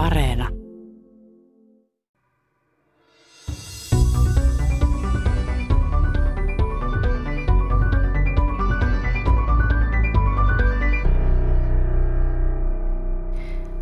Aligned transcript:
Areena. 0.00 0.48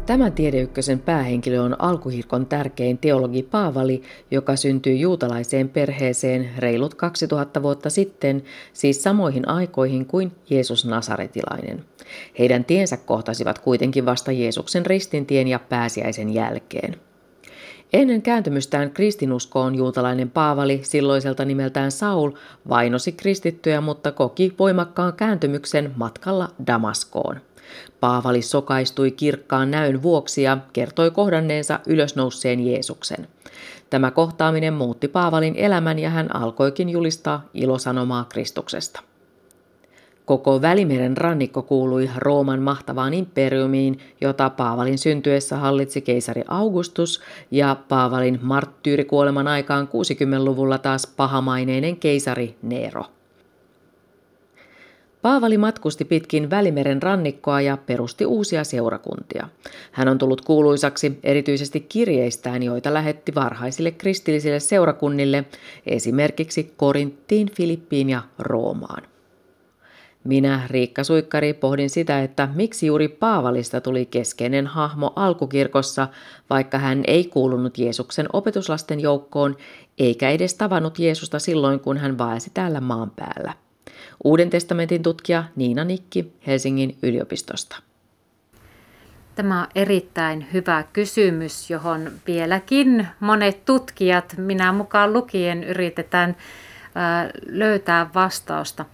Tämän 0.06 0.32
tiedeykkösen 0.32 0.98
päähenkilö 0.98 1.60
on 1.60 1.80
alkuhirkon 1.80 2.46
tärkein 2.46 2.98
teologi 2.98 3.42
Paavali, 3.42 4.02
joka 4.30 4.56
syntyi 4.56 5.00
juutalaiseen 5.00 5.68
perheeseen 5.68 6.50
reilut 6.58 6.94
2000 6.94 7.62
vuotta 7.62 7.90
sitten, 7.90 8.42
siis 8.72 9.02
samoihin 9.02 9.48
aikoihin 9.48 10.06
kuin 10.06 10.32
Jeesus 10.50 10.84
Nasaretilainen. 10.84 11.84
Heidän 12.38 12.64
tiensä 12.64 12.96
kohtasivat 12.96 13.58
kuitenkin 13.58 14.06
vasta 14.06 14.32
Jeesuksen 14.32 14.86
ristintien 14.86 15.48
ja 15.48 15.58
pääsiäisen 15.58 16.34
jälkeen. 16.34 16.96
Ennen 17.92 18.22
kääntymystään 18.22 18.90
kristinuskoon 18.90 19.74
juutalainen 19.74 20.30
Paavali, 20.30 20.80
silloiselta 20.82 21.44
nimeltään 21.44 21.90
Saul, 21.90 22.30
vainosi 22.68 23.12
kristittyjä, 23.12 23.80
mutta 23.80 24.12
koki 24.12 24.54
voimakkaan 24.58 25.12
kääntymyksen 25.12 25.92
matkalla 25.96 26.48
Damaskoon. 26.66 27.40
Paavali 28.00 28.42
sokaistui 28.42 29.10
kirkkaan 29.10 29.70
näön 29.70 30.02
vuoksi 30.02 30.42
ja 30.42 30.58
kertoi 30.72 31.10
kohdanneensa 31.10 31.80
ylösnouseen 31.86 32.66
Jeesuksen. 32.66 33.28
Tämä 33.90 34.10
kohtaaminen 34.10 34.74
muutti 34.74 35.08
Paavalin 35.08 35.56
elämän 35.56 35.98
ja 35.98 36.10
hän 36.10 36.36
alkoikin 36.36 36.88
julistaa 36.88 37.44
ilosanomaa 37.54 38.24
Kristuksesta. 38.24 39.00
Koko 40.28 40.62
Välimeren 40.62 41.16
rannikko 41.16 41.62
kuului 41.62 42.10
Rooman 42.16 42.62
mahtavaan 42.62 43.14
imperiumiin, 43.14 43.98
jota 44.20 44.50
Paavalin 44.50 44.98
syntyessä 44.98 45.56
hallitsi 45.56 46.00
keisari 46.00 46.42
Augustus 46.48 47.20
ja 47.50 47.76
Paavalin 47.88 48.38
marttyyrikuoleman 48.42 49.48
aikaan 49.48 49.88
60-luvulla 49.88 50.78
taas 50.78 51.06
pahamaineinen 51.06 51.96
keisari 51.96 52.56
Nero. 52.62 53.04
Paavali 55.22 55.58
matkusti 55.58 56.04
pitkin 56.04 56.50
Välimeren 56.50 57.02
rannikkoa 57.02 57.60
ja 57.60 57.76
perusti 57.76 58.26
uusia 58.26 58.64
seurakuntia. 58.64 59.48
Hän 59.92 60.08
on 60.08 60.18
tullut 60.18 60.40
kuuluisaksi 60.40 61.18
erityisesti 61.22 61.80
kirjeistään, 61.80 62.62
joita 62.62 62.94
lähetti 62.94 63.34
varhaisille 63.34 63.90
kristillisille 63.90 64.60
seurakunnille, 64.60 65.44
esimerkiksi 65.86 66.72
Korinttiin, 66.76 67.50
Filippiin 67.50 68.10
ja 68.10 68.22
Roomaan. 68.38 69.02
Minä, 70.24 70.62
Riikka 70.66 71.04
Suikkari, 71.04 71.54
pohdin 71.54 71.90
sitä, 71.90 72.22
että 72.22 72.48
miksi 72.54 72.86
juuri 72.86 73.08
Paavalista 73.08 73.80
tuli 73.80 74.06
keskeinen 74.06 74.66
hahmo 74.66 75.12
alkukirkossa, 75.16 76.08
vaikka 76.50 76.78
hän 76.78 77.02
ei 77.06 77.24
kuulunut 77.24 77.78
Jeesuksen 77.78 78.26
opetuslasten 78.32 79.00
joukkoon, 79.00 79.56
eikä 79.98 80.30
edes 80.30 80.54
tavannut 80.54 80.98
Jeesusta 80.98 81.38
silloin, 81.38 81.80
kun 81.80 81.98
hän 81.98 82.18
vaelsi 82.18 82.50
täällä 82.54 82.80
maan 82.80 83.10
päällä. 83.16 83.54
Uuden 84.24 84.50
testamentin 84.50 85.02
tutkija 85.02 85.44
Niina 85.56 85.84
Nikki 85.84 86.32
Helsingin 86.46 86.98
yliopistosta. 87.02 87.76
Tämä 89.34 89.60
on 89.60 89.66
erittäin 89.74 90.46
hyvä 90.52 90.84
kysymys, 90.92 91.70
johon 91.70 92.10
vieläkin 92.26 93.06
monet 93.20 93.64
tutkijat, 93.64 94.34
minä 94.38 94.72
mukaan 94.72 95.12
lukien, 95.12 95.64
yritetään 95.64 96.36
löytää 97.46 98.10
vastausta. 98.14 98.84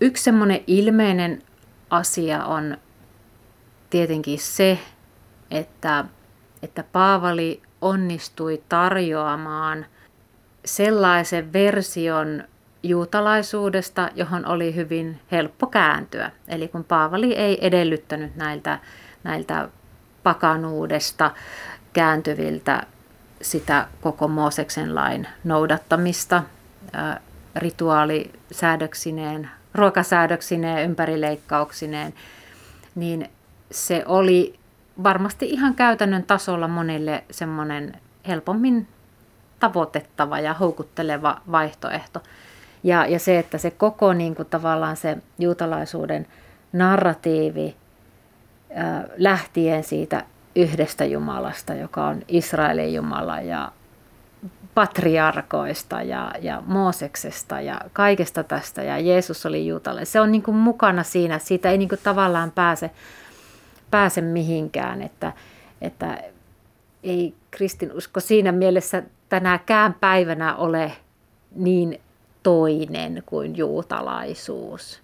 Yksi 0.00 0.24
semmoinen 0.24 0.60
ilmeinen 0.66 1.42
asia 1.90 2.44
on 2.44 2.76
tietenkin 3.90 4.38
se, 4.38 4.78
että, 5.50 6.04
että 6.62 6.84
Paavali 6.92 7.62
onnistui 7.80 8.62
tarjoamaan 8.68 9.86
sellaisen 10.64 11.52
version 11.52 12.44
juutalaisuudesta, 12.82 14.10
johon 14.14 14.46
oli 14.46 14.74
hyvin 14.74 15.20
helppo 15.32 15.66
kääntyä. 15.66 16.30
Eli 16.48 16.68
kun 16.68 16.84
Paavali 16.84 17.34
ei 17.34 17.66
edellyttänyt 17.66 18.36
näiltä, 18.36 18.78
näiltä 19.24 19.68
pakanuudesta 20.22 21.30
kääntyviltä 21.92 22.82
sitä 23.42 23.88
koko 24.00 24.28
Mooseksen 24.28 24.94
lain 24.94 25.28
noudattamista 25.44 26.42
rituaalisäädöksineen, 27.56 29.50
ruokasäädöksineen, 29.76 30.84
ympärileikkauksineen, 30.84 32.14
niin 32.94 33.28
se 33.70 34.02
oli 34.06 34.54
varmasti 35.02 35.50
ihan 35.50 35.74
käytännön 35.74 36.22
tasolla 36.22 36.68
monille 36.68 37.24
semmoinen 37.30 37.92
helpommin 38.28 38.88
tavoitettava 39.60 40.40
ja 40.40 40.54
houkutteleva 40.54 41.40
vaihtoehto. 41.52 42.22
Ja, 42.82 43.06
ja 43.06 43.18
se, 43.18 43.38
että 43.38 43.58
se 43.58 43.70
koko 43.70 44.12
niin 44.12 44.34
kuin 44.34 44.48
tavallaan 44.48 44.96
se 44.96 45.16
juutalaisuuden 45.38 46.26
narratiivi 46.72 47.76
ää, 48.74 49.04
lähtien 49.16 49.84
siitä 49.84 50.24
yhdestä 50.56 51.04
Jumalasta, 51.04 51.74
joka 51.74 52.06
on 52.06 52.22
Israelin 52.28 52.94
Jumala 52.94 53.40
ja 53.40 53.72
patriarkoista 54.76 56.02
ja, 56.02 56.32
ja 56.40 56.62
Mooseksesta 56.66 57.60
ja 57.60 57.80
kaikesta 57.92 58.44
tästä 58.44 58.82
ja 58.82 58.98
Jeesus 58.98 59.46
oli 59.46 59.66
juutalainen. 59.66 60.06
Se 60.06 60.20
on 60.20 60.32
niin 60.32 60.42
kuin 60.42 60.56
mukana 60.56 61.02
siinä, 61.02 61.38
siitä 61.38 61.70
ei 61.70 61.78
niin 61.78 61.88
kuin 61.88 61.98
tavallaan 62.02 62.50
pääse, 62.50 62.90
pääse 63.90 64.20
mihinkään, 64.20 65.02
että, 65.02 65.32
että 65.80 66.18
ei 67.02 67.34
kristinusko 67.50 68.20
siinä 68.20 68.52
mielessä 68.52 69.02
tänäkään 69.28 69.94
päivänä 69.94 70.56
ole 70.56 70.92
niin 71.54 72.00
toinen 72.42 73.22
kuin 73.26 73.56
juutalaisuus. 73.56 75.02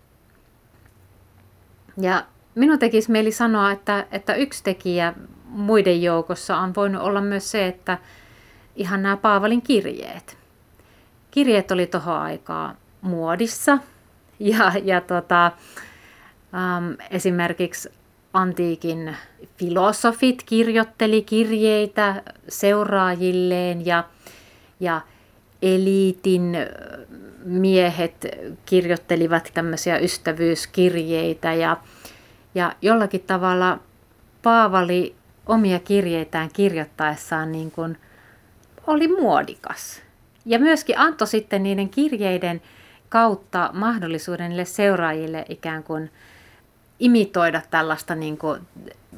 Ja 2.00 2.24
minun 2.54 2.78
tekisi 2.78 3.10
mieli 3.10 3.32
sanoa, 3.32 3.70
että, 3.70 4.06
että 4.10 4.34
yksi 4.34 4.64
tekijä 4.64 5.14
muiden 5.44 6.02
joukossa 6.02 6.58
on 6.58 6.74
voinut 6.74 7.02
olla 7.02 7.20
myös 7.20 7.50
se, 7.50 7.66
että 7.66 7.98
ihan 8.76 9.02
nämä 9.02 9.16
Paavalin 9.16 9.62
kirjeet. 9.62 10.36
Kirjeet 11.30 11.70
oli 11.70 11.86
tuohon 11.86 12.18
aikaa 12.18 12.74
muodissa 13.02 13.78
ja, 14.38 14.72
ja 14.84 15.00
tota, 15.00 15.46
äm, 15.46 16.96
esimerkiksi 17.10 17.88
antiikin 18.32 19.16
filosofit 19.56 20.42
kirjoitteli 20.42 21.22
kirjeitä 21.22 22.22
seuraajilleen 22.48 23.86
ja, 23.86 24.04
ja 24.80 25.00
eliitin 25.62 26.56
miehet 27.44 28.26
kirjoittelivat 28.66 29.50
tämmöisiä 29.54 29.98
ystävyyskirjeitä 29.98 31.52
ja, 31.52 31.76
ja 32.54 32.72
jollakin 32.82 33.20
tavalla 33.20 33.78
Paavali 34.42 35.14
omia 35.46 35.78
kirjeitään 35.78 36.48
kirjoittaessaan 36.52 37.52
niin 37.52 37.70
kuin 37.70 37.98
oli 38.86 39.08
muodikas. 39.08 40.02
Ja 40.46 40.58
myöskin 40.58 40.98
antoi 40.98 41.26
sitten 41.26 41.62
niiden 41.62 41.88
kirjeiden 41.88 42.62
kautta 43.08 43.70
mahdollisuuden 43.72 44.48
niille 44.48 44.64
seuraajille 44.64 45.44
ikään 45.48 45.82
kuin 45.82 46.10
imitoida 46.98 47.62
tällaista 47.70 48.14
niin 48.14 48.38
kuin 48.38 48.60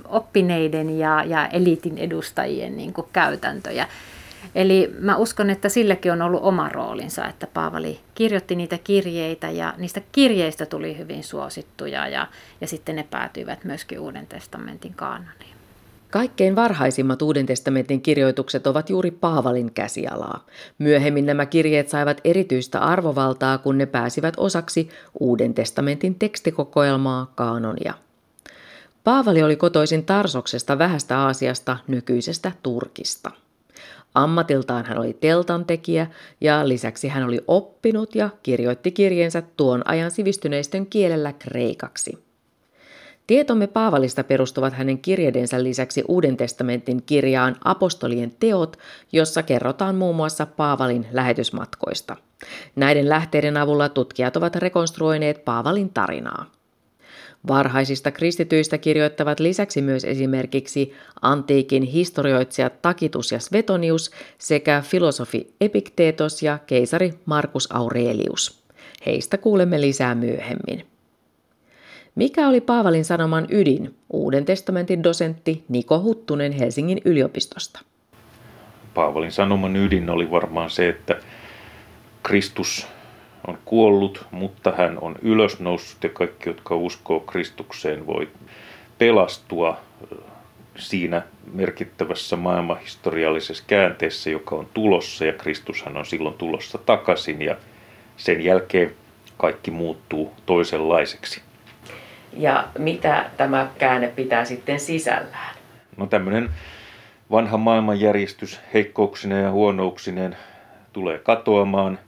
oppineiden 0.04 0.98
ja, 0.98 1.24
ja 1.24 1.46
eliitin 1.46 1.98
edustajien 1.98 2.76
niin 2.76 2.92
kuin 2.92 3.06
käytäntöjä. 3.12 3.88
Eli 4.54 4.94
mä 4.98 5.16
uskon, 5.16 5.50
että 5.50 5.68
silläkin 5.68 6.12
on 6.12 6.22
ollut 6.22 6.42
oma 6.42 6.68
roolinsa, 6.68 7.26
että 7.26 7.46
Paavali 7.46 8.00
kirjoitti 8.14 8.56
niitä 8.56 8.78
kirjeitä 8.84 9.50
ja 9.50 9.74
niistä 9.76 10.00
kirjeistä 10.12 10.66
tuli 10.66 10.98
hyvin 10.98 11.24
suosittuja 11.24 12.08
ja, 12.08 12.26
ja 12.60 12.66
sitten 12.66 12.96
ne 12.96 13.06
päätyivät 13.10 13.64
myöskin 13.64 14.00
Uuden 14.00 14.26
testamentin 14.26 14.94
kaanoniin. 14.94 15.53
Kaikkein 16.14 16.56
varhaisimmat 16.56 17.22
Uuden 17.22 17.46
testamentin 17.46 18.00
kirjoitukset 18.00 18.66
ovat 18.66 18.90
juuri 18.90 19.10
Paavalin 19.10 19.72
käsialaa. 19.72 20.46
Myöhemmin 20.78 21.26
nämä 21.26 21.46
kirjeet 21.46 21.88
saivat 21.88 22.20
erityistä 22.24 22.78
arvovaltaa, 22.78 23.58
kun 23.58 23.78
ne 23.78 23.86
pääsivät 23.86 24.34
osaksi 24.36 24.88
Uuden 25.20 25.54
testamentin 25.54 26.14
tekstikokoelmaa 26.14 27.32
kaanonia. 27.34 27.94
Paavali 29.04 29.42
oli 29.42 29.56
kotoisin 29.56 30.04
Tarsoksesta 30.04 30.78
vähästä 30.78 31.18
Aasiasta, 31.18 31.76
nykyisestä 31.88 32.52
Turkista. 32.62 33.30
Ammatiltaan 34.14 34.84
hän 34.84 34.98
oli 34.98 35.12
teltantekijä 35.20 36.06
ja 36.40 36.68
lisäksi 36.68 37.08
hän 37.08 37.24
oli 37.24 37.40
oppinut 37.48 38.14
ja 38.14 38.30
kirjoitti 38.42 38.90
kirjeensä 38.90 39.42
tuon 39.56 39.88
ajan 39.88 40.10
sivistyneistön 40.10 40.86
kielellä 40.86 41.32
kreikaksi. 41.32 42.24
Tietomme 43.26 43.66
Paavalista 43.66 44.24
perustuvat 44.24 44.72
hänen 44.74 44.98
kirjeidensä 44.98 45.62
lisäksi 45.62 46.04
Uuden 46.08 46.36
testamentin 46.36 47.02
kirjaan 47.02 47.56
Apostolien 47.64 48.32
teot, 48.40 48.76
jossa 49.12 49.42
kerrotaan 49.42 49.94
muun 49.94 50.16
muassa 50.16 50.46
Paavalin 50.46 51.06
lähetysmatkoista. 51.12 52.16
Näiden 52.76 53.08
lähteiden 53.08 53.56
avulla 53.56 53.88
tutkijat 53.88 54.36
ovat 54.36 54.56
rekonstruoineet 54.56 55.44
Paavalin 55.44 55.90
tarinaa. 55.90 56.50
Varhaisista 57.48 58.10
kristityistä 58.10 58.78
kirjoittavat 58.78 59.40
lisäksi 59.40 59.82
myös 59.82 60.04
esimerkiksi 60.04 60.92
antiikin 61.22 61.82
historioitsijat 61.82 62.82
Takitus 62.82 63.32
ja 63.32 63.40
Svetonius 63.40 64.10
sekä 64.38 64.82
filosofi 64.86 65.54
Epikteetos 65.60 66.42
ja 66.42 66.58
keisari 66.66 67.14
Markus 67.26 67.72
Aurelius. 67.72 68.64
Heistä 69.06 69.38
kuulemme 69.38 69.80
lisää 69.80 70.14
myöhemmin. 70.14 70.93
Mikä 72.14 72.48
oli 72.48 72.60
Paavalin 72.60 73.04
sanoman 73.04 73.46
ydin, 73.50 73.94
Uuden 74.10 74.44
testamentin 74.44 75.02
dosentti 75.02 75.64
Niko 75.68 76.00
Huttunen 76.00 76.52
Helsingin 76.52 77.00
yliopistosta? 77.04 77.80
Paavalin 78.94 79.32
sanoman 79.32 79.76
ydin 79.76 80.10
oli 80.10 80.30
varmaan 80.30 80.70
se, 80.70 80.88
että 80.88 81.20
Kristus 82.22 82.86
on 83.46 83.58
kuollut, 83.64 84.26
mutta 84.30 84.72
hän 84.72 84.98
on 85.00 85.16
ylösnoussut 85.22 86.04
ja 86.04 86.08
kaikki, 86.08 86.48
jotka 86.48 86.76
uskoo 86.76 87.20
Kristukseen, 87.20 88.06
voi 88.06 88.28
pelastua 88.98 89.80
siinä 90.76 91.22
merkittävässä 91.52 92.36
maailmanhistoriallisessa 92.36 93.64
käänteessä, 93.66 94.30
joka 94.30 94.56
on 94.56 94.68
tulossa 94.74 95.24
ja 95.24 95.32
Kristushan 95.32 95.96
on 95.96 96.06
silloin 96.06 96.34
tulossa 96.34 96.78
takaisin 96.78 97.42
ja 97.42 97.56
sen 98.16 98.44
jälkeen 98.44 98.94
kaikki 99.36 99.70
muuttuu 99.70 100.32
toisenlaiseksi. 100.46 101.43
Ja 102.36 102.68
mitä 102.78 103.30
tämä 103.36 103.68
käänne 103.78 104.08
pitää 104.08 104.44
sitten 104.44 104.80
sisällään? 104.80 105.54
No 105.96 106.06
tämmöinen 106.06 106.50
vanha 107.30 107.56
maailmanjärjestys 107.56 108.60
heikkouksineen 108.74 109.44
ja 109.44 109.50
huonouksineen 109.50 110.36
tulee 110.92 111.18
katoamaan. 111.18 111.98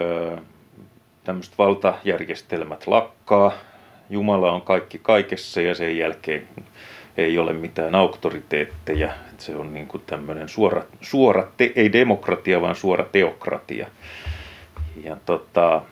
Öö, 0.00 0.36
tämmöiset 1.24 1.58
valtajärjestelmät 1.58 2.86
lakkaa. 2.86 3.52
Jumala 4.10 4.52
on 4.52 4.62
kaikki 4.62 4.98
kaikessa 4.98 5.60
ja 5.60 5.74
sen 5.74 5.98
jälkeen 5.98 6.48
ei 7.16 7.38
ole 7.38 7.52
mitään 7.52 7.94
auktoriteetteja. 7.94 9.12
Se 9.38 9.56
on 9.56 9.74
niin 9.74 9.86
kuin 9.86 10.02
tämmöinen 10.06 10.48
suora, 10.48 10.82
suora 11.00 11.46
te, 11.56 11.72
ei 11.76 11.92
demokratia, 11.92 12.60
vaan 12.60 12.76
suora 12.76 13.04
teokratia. 13.12 13.86
Ja 15.04 15.16
tota, 15.26 15.82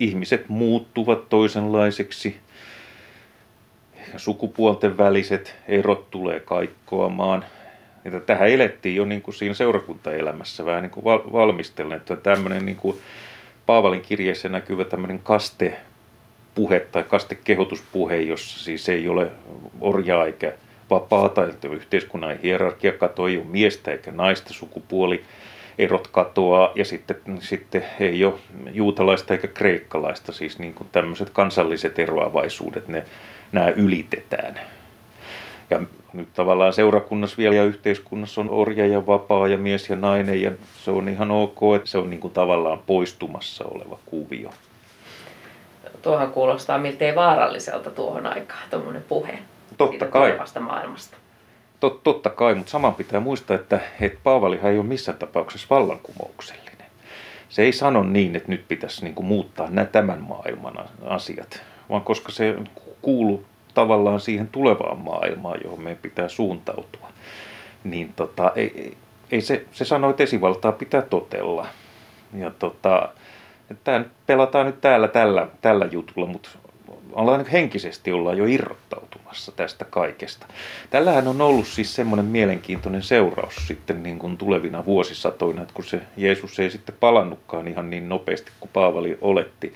ihmiset 0.00 0.48
muuttuvat 0.48 1.28
toisenlaiseksi. 1.28 2.36
Sukupuolten 4.16 4.98
väliset 4.98 5.54
erot 5.68 6.10
tulee 6.10 6.40
kaikkoamaan. 6.40 7.44
Että 8.04 8.20
tähän 8.20 8.48
elettiin 8.48 8.96
jo 8.96 9.04
niin 9.04 9.22
kuin 9.22 9.34
siinä 9.34 9.54
seurakuntaelämässä 9.54 10.64
vähän 10.64 10.82
niin 10.82 10.90
kuin 10.90 11.04
valmistellen. 11.32 11.96
Että 11.96 12.16
tämmöinen 12.16 12.66
niin 12.66 12.76
kuin 12.76 12.98
Paavalin 13.66 14.00
kirjeessä 14.00 14.48
näkyvä 14.48 14.84
tämmöinen 14.84 15.18
kaste 15.18 15.76
puhe 16.54 16.80
tai 16.80 17.02
kastekehotuspuhe, 17.02 18.16
jossa 18.16 18.64
siis 18.64 18.88
ei 18.88 19.08
ole 19.08 19.30
orjaa 19.80 20.26
eikä 20.26 20.52
vapaata, 20.90 21.44
että 21.44 21.68
yhteiskunnan 21.68 22.38
hierarkia 22.42 22.92
kato 22.92 23.28
ei 23.28 23.36
ole 23.36 23.46
miestä 23.46 23.90
eikä 23.90 24.12
naista 24.12 24.54
sukupuoli 24.54 25.24
erot 25.78 26.08
katoaa 26.08 26.72
ja 26.74 26.84
sitten, 26.84 27.16
sitten 27.40 27.84
ei 28.00 28.24
ole 28.24 28.34
juutalaista 28.72 29.34
eikä 29.34 29.48
kreikkalaista, 29.48 30.32
siis 30.32 30.58
niin 30.58 30.74
kuin 30.74 30.88
tämmöiset 30.92 31.30
kansalliset 31.30 31.98
eroavaisuudet, 31.98 32.88
ne, 32.88 33.04
nämä 33.52 33.68
ylitetään. 33.68 34.60
Ja 35.70 35.80
nyt 36.12 36.28
tavallaan 36.34 36.72
seurakunnassa 36.72 37.36
vielä 37.36 37.54
ja 37.54 37.64
yhteiskunnassa 37.64 38.40
on 38.40 38.50
orja 38.50 38.86
ja 38.86 39.06
vapaa 39.06 39.48
ja 39.48 39.58
mies 39.58 39.90
ja 39.90 39.96
nainen 39.96 40.42
ja 40.42 40.50
se 40.76 40.90
on 40.90 41.08
ihan 41.08 41.30
ok, 41.30 41.58
että 41.76 41.88
se 41.88 41.98
on 41.98 42.10
niin 42.10 42.20
kuin 42.20 42.32
tavallaan 42.32 42.78
poistumassa 42.86 43.64
oleva 43.64 43.98
kuvio. 44.06 44.50
Tuohan 46.02 46.32
kuulostaa 46.32 46.78
miltei 46.78 47.14
vaaralliselta 47.14 47.90
tuohon 47.90 48.26
aikaan, 48.26 48.70
tuommoinen 48.70 49.04
puhe 49.08 49.38
Totta 49.76 50.06
kai. 50.06 50.38
maailmasta. 50.60 51.16
Tot, 51.86 52.02
totta 52.02 52.30
kai, 52.30 52.54
mutta 52.54 52.70
saman 52.70 52.94
pitää 52.94 53.20
muistaa, 53.20 53.54
että, 53.54 53.80
että 54.00 54.18
Paavalihan 54.22 54.70
ei 54.70 54.78
ole 54.78 54.86
missään 54.86 55.18
tapauksessa 55.18 55.66
vallankumouksellinen. 55.70 56.86
Se 57.48 57.62
ei 57.62 57.72
sano 57.72 58.02
niin, 58.02 58.36
että 58.36 58.48
nyt 58.48 58.68
pitäisi 58.68 59.04
niin 59.04 59.14
kuin 59.14 59.26
muuttaa 59.26 59.70
nämä 59.70 59.86
tämän 59.86 60.22
maailman 60.22 60.74
asiat, 61.04 61.62
vaan 61.90 62.02
koska 62.02 62.32
se 62.32 62.56
kuuluu 63.02 63.44
tavallaan 63.74 64.20
siihen 64.20 64.48
tulevaan 64.48 64.98
maailmaan, 64.98 65.60
johon 65.64 65.82
meidän 65.82 66.02
pitää 66.02 66.28
suuntautua, 66.28 67.08
niin 67.84 68.12
tota, 68.16 68.52
ei, 68.56 68.96
ei 69.30 69.40
se, 69.40 69.64
se 69.72 69.84
sanoo, 69.84 70.10
että 70.10 70.22
esivaltaa 70.22 70.72
pitää 70.72 71.02
totella. 71.02 71.66
Ja 72.34 72.50
tota, 72.50 73.08
tämä 73.84 74.04
pelataan 74.26 74.66
nyt 74.66 74.80
täällä 74.80 75.08
tällä, 75.08 75.48
tällä 75.60 75.88
jutulla, 75.90 76.28
mutta 76.28 76.48
ollaan 77.12 77.46
henkisesti 77.46 78.12
ollaan 78.12 78.38
jo 78.38 78.44
irrottautumassa 78.44 79.52
tästä 79.52 79.84
kaikesta. 79.84 80.46
Tällähän 80.90 81.28
on 81.28 81.40
ollut 81.40 81.66
siis 81.66 81.94
semmoinen 81.94 82.26
mielenkiintoinen 82.26 83.02
seuraus 83.02 83.54
sitten 83.66 84.02
niin 84.02 84.18
kuin 84.18 84.36
tulevina 84.36 84.84
vuosisatoina, 84.84 85.62
että 85.62 85.74
kun 85.74 85.84
se 85.84 86.00
Jeesus 86.16 86.58
ei 86.58 86.70
sitten 86.70 86.94
palannutkaan 87.00 87.68
ihan 87.68 87.90
niin 87.90 88.08
nopeasti 88.08 88.50
kuin 88.60 88.70
Paavali 88.72 89.18
oletti, 89.20 89.74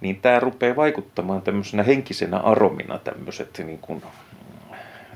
niin 0.00 0.20
tämä 0.20 0.40
rupeaa 0.40 0.76
vaikuttamaan 0.76 1.42
tämmöisenä 1.42 1.82
henkisenä 1.82 2.38
aromina 2.38 2.98
tämmöiset 2.98 3.62
niin 3.64 3.78
kuin, 3.78 4.02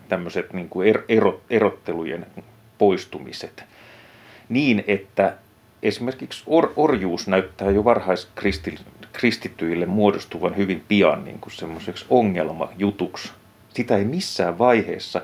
tämmöiset 0.08 0.52
niin 0.52 0.68
kuin 0.68 0.88
er, 0.88 1.02
erot, 1.08 1.42
erottelujen 1.50 2.26
poistumiset. 2.78 3.64
Niin, 4.48 4.84
että 4.86 5.34
esimerkiksi 5.82 6.42
or, 6.46 6.72
orjuus 6.76 7.28
näyttää 7.28 7.70
jo 7.70 7.84
varhaiskristityille 9.18 9.86
muodostuvan 9.86 10.56
hyvin 10.56 10.84
pian 10.88 11.24
niin 11.24 11.38
kuin 11.38 11.52
semmoiseksi 11.52 12.06
ongelmajutuksi. 12.10 13.32
Sitä 13.74 13.96
ei 13.96 14.04
missään 14.04 14.58
vaiheessa 14.58 15.20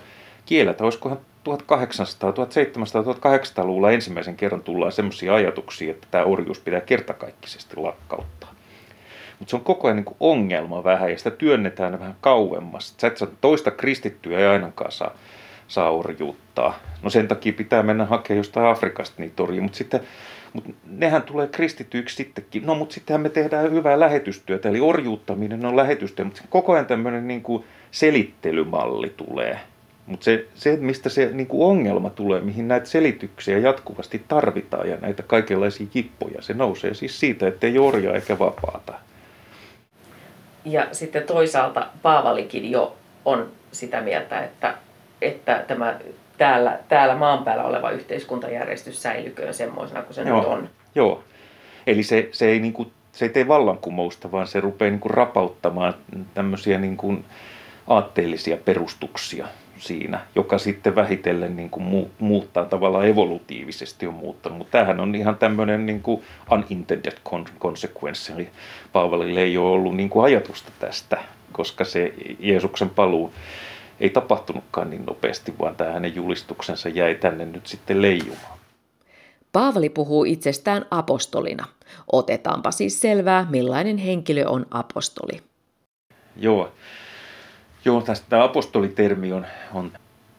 kielletä. 0.47 0.85
Olisikohan 0.85 1.19
1800, 1.45 2.33
1700, 2.33 3.15
1800-luvulla 3.15 3.91
ensimmäisen 3.91 4.37
kerran 4.37 4.63
tullaan 4.63 4.93
semmoisia 4.93 5.35
ajatuksia, 5.35 5.91
että 5.91 6.07
tämä 6.11 6.25
orjuus 6.25 6.61
pitää 6.61 6.81
kertakaikkisesti 6.81 7.77
lakkauttaa. 7.77 8.55
Mutta 9.39 9.51
se 9.51 9.57
on 9.57 9.65
koko 9.65 9.89
ajan 9.89 9.97
niin 9.97 10.17
ongelma 10.21 10.85
vähän 10.85 11.11
ja 11.11 11.19
sitä 11.19 11.31
työnnetään 11.31 12.01
vähän 12.01 12.17
kauemmas. 12.21 12.95
Sä 12.99 13.07
et 13.07 13.41
toista 13.41 13.71
kristittyä 13.71 14.39
ei 14.39 14.47
ainakaan 14.47 14.93
saa, 14.93 15.11
saa 15.69 15.91
orjuuttaa. 15.91 16.79
No 17.03 17.11
sen 17.11 17.29
takia 17.29 17.53
pitää 17.53 17.83
mennä 17.83 18.05
hakemaan 18.05 18.39
jostain 18.39 18.67
Afrikasta 18.67 19.23
niitä 19.23 19.43
orjia, 19.43 19.63
mutta 19.63 19.79
sitten 19.79 20.01
mutta 20.55 20.71
nehän 20.87 21.23
tulee 21.23 21.47
kristityiksi 21.47 22.17
sittenkin. 22.17 22.67
No, 22.67 22.75
mutta 22.75 22.95
sittenhän 22.95 23.21
me 23.21 23.29
tehdään 23.29 23.73
hyvää 23.73 24.01
lähetystyötä, 24.01 24.69
eli 24.69 24.81
orjuuttaminen 24.81 25.67
on 25.67 25.77
lähetystyö, 25.77 26.25
mutta 26.25 26.43
koko 26.49 26.73
ajan 26.73 26.87
tämmöinen 26.87 27.29
niin 27.29 27.43
kuin 27.43 27.65
selittelymalli 27.91 29.13
tulee. 29.17 29.61
Mutta 30.07 30.25
se, 30.25 30.47
se, 30.55 30.77
mistä 30.77 31.09
se 31.09 31.31
niin 31.33 31.47
kuin 31.47 31.69
ongelma 31.69 32.11
tulee, 32.11 32.41
mihin 32.41 32.69
näitä 32.69 32.87
selityksiä 32.87 33.59
jatkuvasti 33.59 34.25
tarvitaan 34.29 34.89
ja 34.89 34.97
näitä 35.01 35.23
kaikenlaisia 35.23 35.87
kippoja, 35.87 36.43
se 36.43 36.55
nousee 36.55 36.95
siis 36.95 37.21
siitä, 37.21 37.49
että 37.49 37.67
ei 37.67 37.79
orjaa 37.79 38.15
eikä 38.15 38.39
vapaata. 38.39 38.95
Ja 40.65 40.87
sitten 40.93 41.23
toisaalta 41.23 41.87
Paavalikin 42.03 42.71
jo 42.71 42.97
on 43.25 43.49
sitä 43.73 44.01
mieltä, 44.01 44.45
että, 44.45 44.75
että 45.23 45.65
tämä 45.69 45.99
täällä, 46.39 46.79
täällä 46.89 47.17
maan 47.17 47.45
päällä 47.45 47.65
oleva 47.65 47.91
yhteiskuntajärjestys 47.91 49.03
säilyköön 49.03 49.55
semmoisena 49.55 50.03
kuin 50.03 50.15
se 50.15 50.23
Joo. 50.23 50.39
nyt 50.39 50.49
on. 50.49 50.69
Joo, 50.95 51.25
eli 51.87 52.03
se, 52.03 52.29
se, 52.33 52.47
ei, 52.47 52.61
niin 52.61 52.73
kuin, 52.73 52.93
se 53.13 53.25
ei 53.25 53.29
tee 53.29 53.49
vallankumousta, 53.49 54.33
vaan 54.33 54.47
se 54.47 54.61
rupeaa 54.61 54.91
niin 54.91 55.01
kuin 55.01 55.15
rapauttamaan 55.15 55.95
tämmöisiä 56.35 56.79
niin 56.79 56.97
kuin 56.97 57.25
aatteellisia 57.87 58.57
perustuksia 58.57 59.47
siinä, 59.79 60.21
joka 60.35 60.59
sitten 60.59 60.95
vähitellen 60.95 61.57
niin 61.57 61.71
kuin 61.71 62.11
muuttaa 62.19 62.65
tavallaan 62.65 63.07
evolutiivisesti 63.07 64.07
on 64.07 64.15
muuttanut. 64.15 64.59
Mutta 64.59 64.73
tämähän 64.73 65.01
on 65.01 65.15
ihan 65.15 65.37
tämmöinen 65.37 65.87
niin 65.87 66.03
kuin 66.03 66.23
unintended 66.51 67.17
consequence, 67.61 68.33
eli 68.33 68.49
Paavalille 68.93 69.41
ei 69.41 69.59
ole 69.59 69.71
ollut 69.71 69.97
niin 69.97 70.11
kuin 70.11 70.25
ajatusta 70.25 70.73
tästä, 70.79 71.17
koska 71.53 71.85
se 71.85 72.15
Jeesuksen 72.39 72.91
paluu 72.91 73.33
ei 74.01 74.11
tapahtunutkaan 74.11 74.91
niin 74.91 75.05
nopeasti, 75.07 75.55
vaan 75.59 75.77
tämä 75.77 75.93
hänen 75.93 76.15
julistuksensa 76.15 76.89
jäi 76.89 77.15
tänne 77.15 77.45
nyt 77.45 77.67
sitten 77.67 78.03
leijumaan. 78.03 78.59
Paavali 79.53 79.89
puhuu 79.89 80.25
itsestään 80.25 80.87
apostolina. 80.91 81.67
Otetaanpa 82.13 82.71
siis 82.71 83.01
selvää, 83.01 83.47
millainen 83.51 83.99
henkilö 83.99 84.45
on 84.47 84.67
apostoli. 84.71 85.41
Joo, 86.37 86.73
Joo 87.85 88.01
tästä 88.01 88.27
tämä 88.29 88.45
apostolitermi 88.45 89.33
on, 89.33 89.47
on 89.75 89.93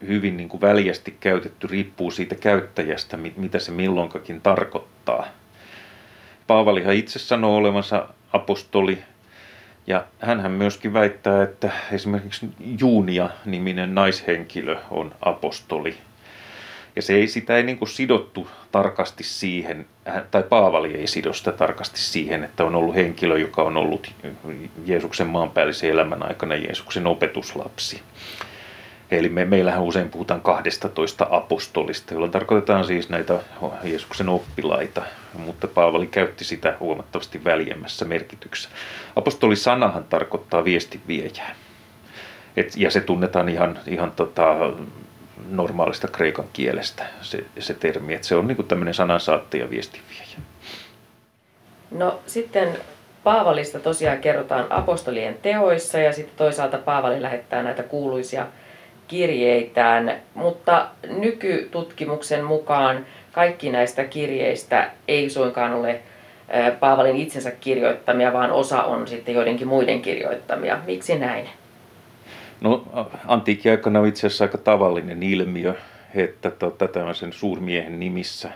hyvin 0.06 0.36
niin 0.36 0.48
kuin 0.48 0.60
väljästi 0.60 1.16
käytetty, 1.20 1.66
riippuu 1.66 2.10
siitä 2.10 2.34
käyttäjästä, 2.34 3.16
mitä 3.16 3.58
se 3.58 3.72
milloinkakin 3.72 4.40
tarkoittaa. 4.40 5.26
Paavalihan 6.46 6.94
itse 6.94 7.18
sanoo 7.18 7.56
olevansa 7.56 8.08
apostoli, 8.32 8.98
ja 9.86 10.04
hän 10.20 10.50
myöskin 10.50 10.92
väittää, 10.92 11.42
että 11.42 11.70
esimerkiksi 11.92 12.48
Juunia-niminen 12.80 13.94
naishenkilö 13.94 14.76
on 14.90 15.14
apostoli. 15.20 15.96
Ja 16.96 17.02
se 17.02 17.14
ei, 17.14 17.28
sitä 17.28 17.56
ei 17.56 17.62
niin 17.62 17.78
kuin 17.78 17.88
sidottu 17.88 18.48
tarkasti 18.72 19.24
siihen, 19.24 19.86
tai 20.30 20.42
Paavali 20.42 20.94
ei 20.94 21.06
sidosta 21.06 21.52
tarkasti 21.52 22.00
siihen, 22.00 22.44
että 22.44 22.64
on 22.64 22.74
ollut 22.74 22.94
henkilö, 22.94 23.38
joka 23.38 23.62
on 23.62 23.76
ollut 23.76 24.14
Jeesuksen 24.84 25.26
maanpäällisen 25.26 25.90
elämän 25.90 26.28
aikana 26.28 26.54
Jeesuksen 26.54 27.06
opetuslapsi. 27.06 28.02
Eli 29.10 29.28
me, 29.28 29.44
meillähän 29.44 29.82
usein 29.82 30.08
puhutaan 30.08 30.40
12 30.40 31.26
apostolista, 31.30 32.14
joilla 32.14 32.28
tarkoitetaan 32.28 32.84
siis 32.84 33.08
näitä 33.08 33.40
Jeesuksen 33.82 34.28
oppilaita, 34.28 35.02
mutta 35.38 35.68
Paavali 35.68 36.06
käytti 36.06 36.44
sitä 36.44 36.76
huomattavasti 36.80 37.44
väljemmässä 37.44 38.04
merkityksessä. 38.04 38.68
Apostolisanahan 39.16 40.04
tarkoittaa 40.04 40.64
viestinviejää. 40.64 41.54
Et, 42.56 42.72
ja 42.76 42.90
se 42.90 43.00
tunnetaan 43.00 43.48
ihan, 43.48 43.78
ihan 43.86 44.12
tota, 44.12 44.56
normaalista 45.48 46.08
kreikan 46.08 46.46
kielestä 46.52 47.06
se, 47.20 47.44
se 47.58 47.74
termi, 47.74 48.14
että 48.14 48.26
se 48.26 48.36
on 48.36 48.46
niin 48.46 48.66
tämmöinen 48.68 48.94
sanansaattaja 48.94 49.64
ja 49.64 49.70
viestinviejä. 49.70 50.38
No 51.90 52.20
sitten 52.26 52.78
Paavalista 53.24 53.78
tosiaan 53.80 54.18
kerrotaan 54.18 54.66
apostolien 54.70 55.38
teoissa 55.42 55.98
ja 55.98 56.12
sitten 56.12 56.36
toisaalta 56.36 56.78
Paavali 56.78 57.22
lähettää 57.22 57.62
näitä 57.62 57.82
kuuluisia 57.82 58.46
kirjeitään, 59.08 60.16
mutta 60.34 60.86
nykytutkimuksen 61.08 62.44
mukaan 62.44 63.06
kaikki 63.32 63.70
näistä 63.70 64.04
kirjeistä 64.04 64.90
ei 65.08 65.30
suinkaan 65.30 65.74
ole 65.74 66.00
Paavalin 66.80 67.16
itsensä 67.16 67.50
kirjoittamia, 67.50 68.32
vaan 68.32 68.50
osa 68.50 68.82
on 68.82 69.08
sitten 69.08 69.34
joidenkin 69.34 69.68
muiden 69.68 70.02
kirjoittamia. 70.02 70.78
Miksi 70.86 71.18
näin? 71.18 71.48
No 72.60 72.84
antiikin 73.26 73.72
aikana 73.72 74.00
on 74.00 74.06
itse 74.06 74.26
asiassa 74.26 74.44
aika 74.44 74.58
tavallinen 74.58 75.22
ilmiö, 75.22 75.74
että 76.14 76.50
tota, 76.50 76.88
tämmöisen 76.88 77.32
suurmiehen 77.32 78.00
nimissä 78.00 78.50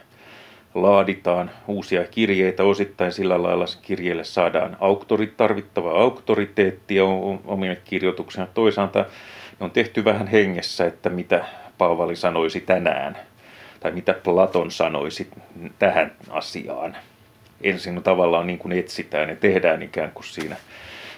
laaditaan 0.74 1.50
uusia 1.68 2.04
kirjeitä. 2.04 2.64
Osittain 2.64 3.12
sillä 3.12 3.42
lailla 3.42 3.64
kirjeelle 3.82 4.24
saadaan 4.24 4.76
auktorit, 4.80 5.36
tarvittava 5.36 5.90
auktoriteetti 5.90 7.00
omille 7.44 7.78
kirjoituksena. 7.84 8.46
Toisaalta 8.54 9.04
on 9.60 9.70
tehty 9.70 10.04
vähän 10.04 10.26
hengessä, 10.26 10.86
että 10.86 11.08
mitä 11.08 11.44
Paavali 11.78 12.16
sanoisi 12.16 12.60
tänään 12.60 13.16
tai 13.80 13.92
mitä 13.92 14.12
Platon 14.12 14.70
sanoisi 14.70 15.30
tähän 15.78 16.12
asiaan. 16.30 16.96
Ensin 17.62 18.02
tavallaan 18.02 18.46
niin 18.46 18.58
kuin 18.58 18.72
etsitään 18.72 19.28
ja 19.28 19.36
tehdään 19.36 19.82
ikään 19.82 20.10
kuin 20.14 20.24
siinä, 20.24 20.56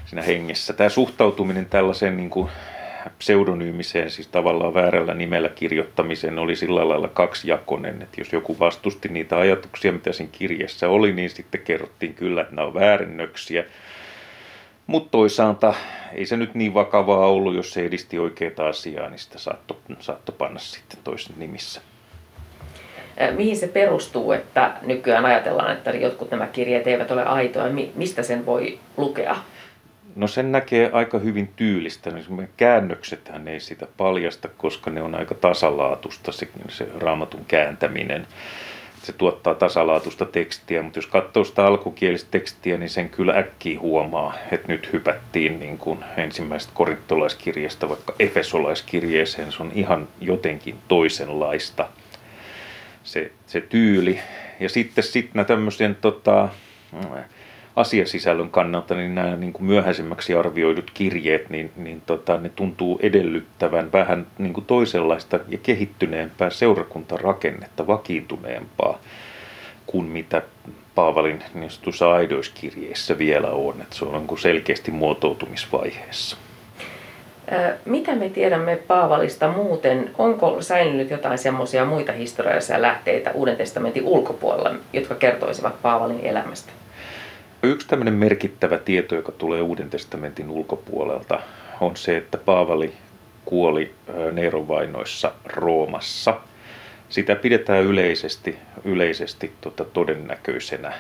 siinä 0.07 0.23
hengessä. 0.23 0.73
Tämä 0.73 0.89
suhtautuminen 0.89 1.67
tällaiseen 1.67 2.17
niin 2.17 2.31
kuin 2.31 2.51
pseudonyymiseen, 3.19 4.11
siis 4.11 4.29
tavallaan 4.29 4.75
väärällä 4.75 5.15
nimellä 5.15 5.49
kirjoittamiseen 5.49 6.39
oli 6.39 6.57
sillä 6.57 6.89
lailla 6.89 7.09
kaksijakonen, 7.09 8.03
että 8.03 8.21
jos 8.21 8.33
joku 8.33 8.59
vastusti 8.59 9.09
niitä 9.09 9.39
ajatuksia, 9.39 9.93
mitä 9.93 10.13
siinä 10.13 10.33
kirjassa 10.33 10.89
oli, 10.89 11.13
niin 11.13 11.31
sitten 11.31 11.61
kerrottiin 11.61 12.15
kyllä, 12.15 12.41
että 12.41 12.55
nämä 12.55 12.67
on 12.67 12.75
väärennöksiä. 12.75 13.65
Mutta 14.87 15.11
toisaalta 15.11 15.75
ei 16.12 16.27
se 16.27 16.37
nyt 16.37 16.55
niin 16.55 16.75
vakavaa 16.75 17.27
ollut, 17.27 17.55
jos 17.55 17.73
se 17.73 17.87
edisti 17.87 18.19
oikeaa 18.19 18.69
asiaa, 18.69 19.09
niin 19.09 19.19
sitä 19.19 19.39
saattoi, 19.39 19.77
saatto 20.01 20.33
panna 20.33 20.59
sitten 20.59 20.99
toisen 21.05 21.35
nimissä. 21.39 21.81
Mihin 23.37 23.57
se 23.57 23.69
perustuu, 23.69 24.33
että 24.33 24.73
nykyään 24.83 25.25
ajatellaan, 25.25 25.73
että 25.73 25.91
jotkut 25.91 26.31
nämä 26.31 26.47
kirjeet 26.47 26.87
eivät 26.87 27.11
ole 27.11 27.25
aitoja? 27.25 27.73
Mistä 27.95 28.23
sen 28.23 28.47
voi 28.47 28.79
lukea? 28.97 29.37
No 30.17 30.27
sen 30.27 30.53
näkee 30.53 30.91
aika 30.93 31.19
hyvin 31.19 31.53
tyylistä. 31.57 32.11
Niin 32.11 32.49
käännöksethän 32.57 33.49
ei 33.49 33.61
sitä 33.61 33.87
paljasta, 33.97 34.49
koska 34.49 34.91
ne 34.91 35.03
on 35.03 35.15
aika 35.15 35.35
tasalaatusta 35.35 36.33
se, 36.33 36.49
se 36.69 36.89
raamatun 36.99 37.45
kääntäminen. 37.49 38.27
Se 39.03 39.13
tuottaa 39.13 39.55
tasalaatusta 39.55 40.25
tekstiä, 40.25 40.83
mutta 40.83 40.99
jos 40.99 41.07
katsoo 41.07 41.45
sitä 41.45 41.67
alkukielistä 41.67 42.31
tekstiä, 42.31 42.77
niin 42.77 42.91
sen 42.91 43.09
kyllä 43.11 43.33
äkkiä 43.39 43.81
huomaa, 43.81 44.35
että 44.53 44.69
nyt 44.69 44.93
hypättiin 44.93 45.61
niin 45.61 45.79
kuin 45.79 46.05
ensimmäisestä 46.17 46.75
korintolaiskirjeestä 46.75 47.89
vaikka 47.89 48.15
efesolaiskirjeeseen. 48.19 49.53
Se 49.53 49.63
on 49.63 49.73
ihan 49.75 50.09
jotenkin 50.21 50.79
toisenlaista 50.89 51.89
se, 53.05 53.33
se 53.47 53.61
tyyli. 53.61 54.21
Ja 54.61 54.69
sitten 54.69 55.05
sitten 55.05 55.47
tämmöisen 55.47 55.95
tota, 55.95 56.49
asiasisällön 57.76 58.50
kannalta, 58.50 58.95
niin 58.95 59.14
nämä 59.14 59.37
niin 59.37 59.52
kuin 59.52 59.64
myöhäisemmäksi 59.64 60.35
arvioidut 60.35 60.91
kirjeet, 60.95 61.50
niin, 61.50 61.73
niin 61.76 62.02
tota, 62.07 62.37
ne 62.37 62.49
tuntuu 62.49 62.99
edellyttävän 63.02 63.93
vähän 63.93 64.26
niin 64.38 64.52
kuin 64.52 64.67
toisenlaista 64.67 65.41
ja 65.49 65.59
kehittyneempää 65.59 66.50
seurakuntarakennetta, 66.50 67.87
vakiintuneempaa 67.87 68.99
kuin 69.87 70.07
mitä 70.07 70.43
Paavalin 70.95 71.43
niin 71.55 71.71
sanotussa 71.71 72.12
aidoiskirjeissä 72.12 73.19
vielä 73.19 73.50
on. 73.50 73.81
Että 73.81 73.97
se 73.97 74.05
on 74.05 74.12
niin 74.12 74.26
kuin 74.26 74.38
selkeästi 74.38 74.91
muotoutumisvaiheessa. 74.91 76.37
Mitä 77.85 78.14
me 78.14 78.29
tiedämme 78.29 78.76
Paavalista 78.76 79.49
muuten? 79.49 80.11
Onko 80.19 80.62
säilynyt 80.62 81.11
jotain 81.11 81.38
semmoisia 81.38 81.85
muita 81.85 82.12
historiallisia 82.12 82.83
lähteitä 82.83 83.31
Uuden 83.31 83.57
testamentin 83.57 84.05
ulkopuolella, 84.05 84.75
jotka 84.93 85.14
kertoisivat 85.14 85.83
Paavalin 85.83 86.21
elämästä? 86.21 86.73
Yksi 87.64 87.88
tämmöinen 87.88 88.14
merkittävä 88.14 88.78
tieto, 88.78 89.14
joka 89.14 89.33
tulee 89.33 89.62
Uuden 89.62 89.90
testamentin 89.90 90.50
ulkopuolelta, 90.50 91.40
on 91.81 91.97
se, 91.97 92.16
että 92.16 92.38
Paavali 92.38 92.92
kuoli 93.45 93.95
Neeron 94.33 94.69
vainoissa 94.69 95.33
Roomassa. 95.45 96.40
Sitä 97.09 97.37
pidetään 97.37 97.85
yleisesti, 97.85 98.59
yleisesti 98.85 99.52
tota, 99.61 99.85
todennäköisenä. 99.85 100.92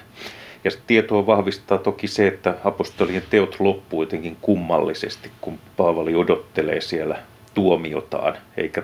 Ja 0.64 0.70
tietoa 0.86 1.26
vahvistaa 1.26 1.78
toki 1.78 2.08
se, 2.08 2.26
että 2.26 2.54
apostolien 2.64 3.22
teot 3.30 3.56
loppuu 3.60 4.02
jotenkin 4.02 4.36
kummallisesti, 4.40 5.30
kun 5.40 5.58
Paavali 5.76 6.14
odottelee 6.14 6.80
siellä 6.80 7.18
tuomiotaan, 7.54 8.36
eikä 8.56 8.82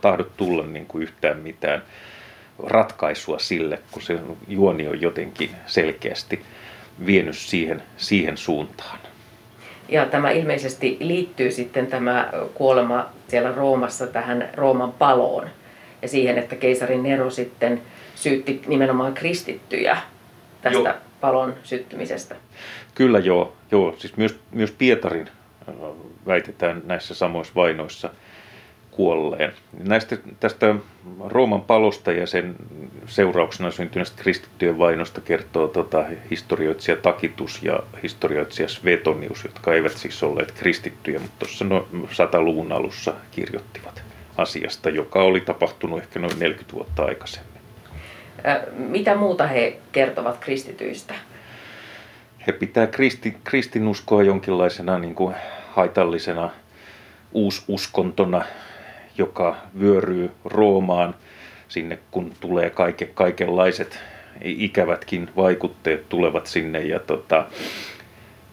tahdo 0.00 0.24
tulla 0.36 0.66
niin 0.66 0.86
kuin 0.86 1.02
yhtään 1.02 1.38
mitään 1.38 1.82
ratkaisua 2.66 3.38
sille, 3.38 3.78
kun 3.90 4.02
se 4.02 4.18
juoni 4.48 4.88
on 4.88 5.00
jotenkin 5.00 5.50
selkeästi 5.66 6.42
vienyt 7.06 7.36
siihen, 7.36 7.82
siihen 7.96 8.36
suuntaan. 8.36 8.98
Ja 9.88 10.06
tämä 10.06 10.30
ilmeisesti 10.30 10.96
liittyy 11.00 11.50
sitten 11.50 11.86
tämä 11.86 12.30
kuolema 12.54 13.06
siellä 13.28 13.52
Roomassa 13.52 14.06
tähän 14.06 14.48
Rooman 14.54 14.92
paloon 14.92 15.48
ja 16.02 16.08
siihen, 16.08 16.38
että 16.38 16.56
keisarin 16.56 17.02
Nero 17.02 17.30
sitten 17.30 17.82
syytti 18.14 18.62
nimenomaan 18.66 19.14
kristittyjä 19.14 19.96
tästä 20.62 20.88
joo. 20.88 20.94
palon 21.20 21.54
syttymisestä. 21.62 22.36
Kyllä 22.94 23.18
joo, 23.18 23.52
joo. 23.70 23.94
Siis 23.98 24.16
myös, 24.16 24.38
myös 24.50 24.70
Pietarin 24.70 25.28
äh, 25.68 25.74
väitetään 26.26 26.82
näissä 26.84 27.14
samoissa 27.14 27.54
vainoissa– 27.54 28.10
kuolleen. 28.96 29.52
Näistä, 29.88 30.16
tästä 30.40 30.74
Rooman 31.24 31.62
palosta 31.62 32.12
ja 32.12 32.26
sen 32.26 32.56
seurauksena 33.06 33.70
syntyneestä 33.70 34.22
kristittyjen 34.22 34.78
vainosta 34.78 35.20
kertoo 35.20 35.68
tota, 35.68 36.04
historioitsija 36.30 36.96
Takitus 36.96 37.62
ja 37.62 37.80
historioitsija 38.02 38.68
Svetonius, 38.68 39.44
jotka 39.44 39.74
eivät 39.74 39.92
siis 39.92 40.22
olleet 40.22 40.52
kristittyjä, 40.52 41.18
mutta 41.18 41.38
tuossa 41.38 41.64
no, 41.64 41.88
100-luvun 41.94 42.72
alussa 42.72 43.14
kirjoittivat 43.30 44.02
asiasta, 44.36 44.90
joka 44.90 45.22
oli 45.22 45.40
tapahtunut 45.40 46.00
ehkä 46.00 46.20
noin 46.20 46.38
40 46.38 46.72
vuotta 46.74 47.04
aikaisemmin. 47.04 47.54
Mitä 48.76 49.14
muuta 49.14 49.46
he 49.46 49.78
kertovat 49.92 50.38
kristityistä? 50.38 51.14
He 52.46 52.52
pitää 52.52 52.86
kristi, 52.86 53.36
kristinuskoa 53.44 54.22
jonkinlaisena 54.22 54.98
niin 54.98 55.14
kuin 55.14 55.34
haitallisena 55.70 56.50
uususkontona, 57.32 58.44
joka 59.18 59.56
vyöryy 59.80 60.30
Roomaan 60.44 61.14
sinne, 61.68 61.98
kun 62.10 62.32
tulee 62.40 62.70
kaike, 62.70 63.10
kaikenlaiset 63.14 63.98
ikävätkin 64.40 65.30
vaikutteet 65.36 66.08
tulevat 66.08 66.46
sinne. 66.46 66.80
Ja, 66.80 66.98
tota, 66.98 67.46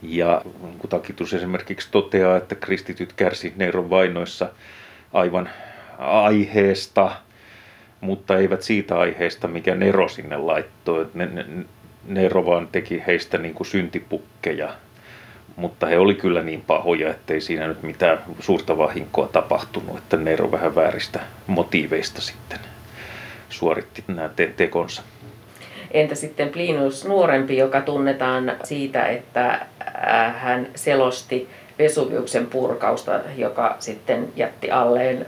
ja 0.01 0.41
kun 0.77 0.89
Takitus 0.89 1.33
esimerkiksi 1.33 1.87
toteaa, 1.91 2.37
että 2.37 2.55
kristityt 2.55 3.13
kärsi 3.13 3.53
Neeron 3.55 3.89
vainoissa 3.89 4.49
aivan 5.13 5.49
aiheesta, 5.97 7.11
mutta 8.01 8.37
eivät 8.37 8.61
siitä 8.61 8.99
aiheesta, 8.99 9.47
mikä 9.47 9.75
Nero 9.75 10.07
sinne 10.07 10.37
laittoi. 10.37 11.09
Ne, 11.13 11.25
ne, 11.25 11.45
Nero 12.07 12.45
vaan 12.45 12.67
teki 12.71 13.03
heistä 13.07 13.37
niin 13.37 13.53
kuin 13.53 13.67
syntipukkeja 13.67 14.73
mutta 15.61 15.87
he 15.87 15.97
oli 15.97 16.15
kyllä 16.15 16.41
niin 16.41 16.61
pahoja, 16.61 17.09
ettei 17.09 17.41
siinä 17.41 17.67
nyt 17.67 17.83
mitään 17.83 18.19
suurta 18.39 18.77
vahinkoa 18.77 19.27
tapahtunut, 19.27 19.97
että 19.97 20.17
Nero 20.17 20.51
vähän 20.51 20.75
vääristä 20.75 21.19
motiiveista 21.47 22.21
sitten 22.21 22.59
suoritti 23.49 24.03
nämä 24.07 24.29
te- 24.29 24.53
tekonsa. 24.57 25.01
Entä 25.91 26.15
sitten 26.15 26.49
Plinus 26.49 27.05
nuorempi, 27.05 27.57
joka 27.57 27.81
tunnetaan 27.81 28.51
siitä, 28.63 29.05
että 29.05 29.51
äh, 29.51 30.41
hän 30.41 30.67
selosti 30.75 31.49
Vesuviuksen 31.79 32.45
purkausta, 32.45 33.19
joka 33.37 33.75
sitten 33.79 34.27
jätti 34.35 34.71
alleen 34.71 35.25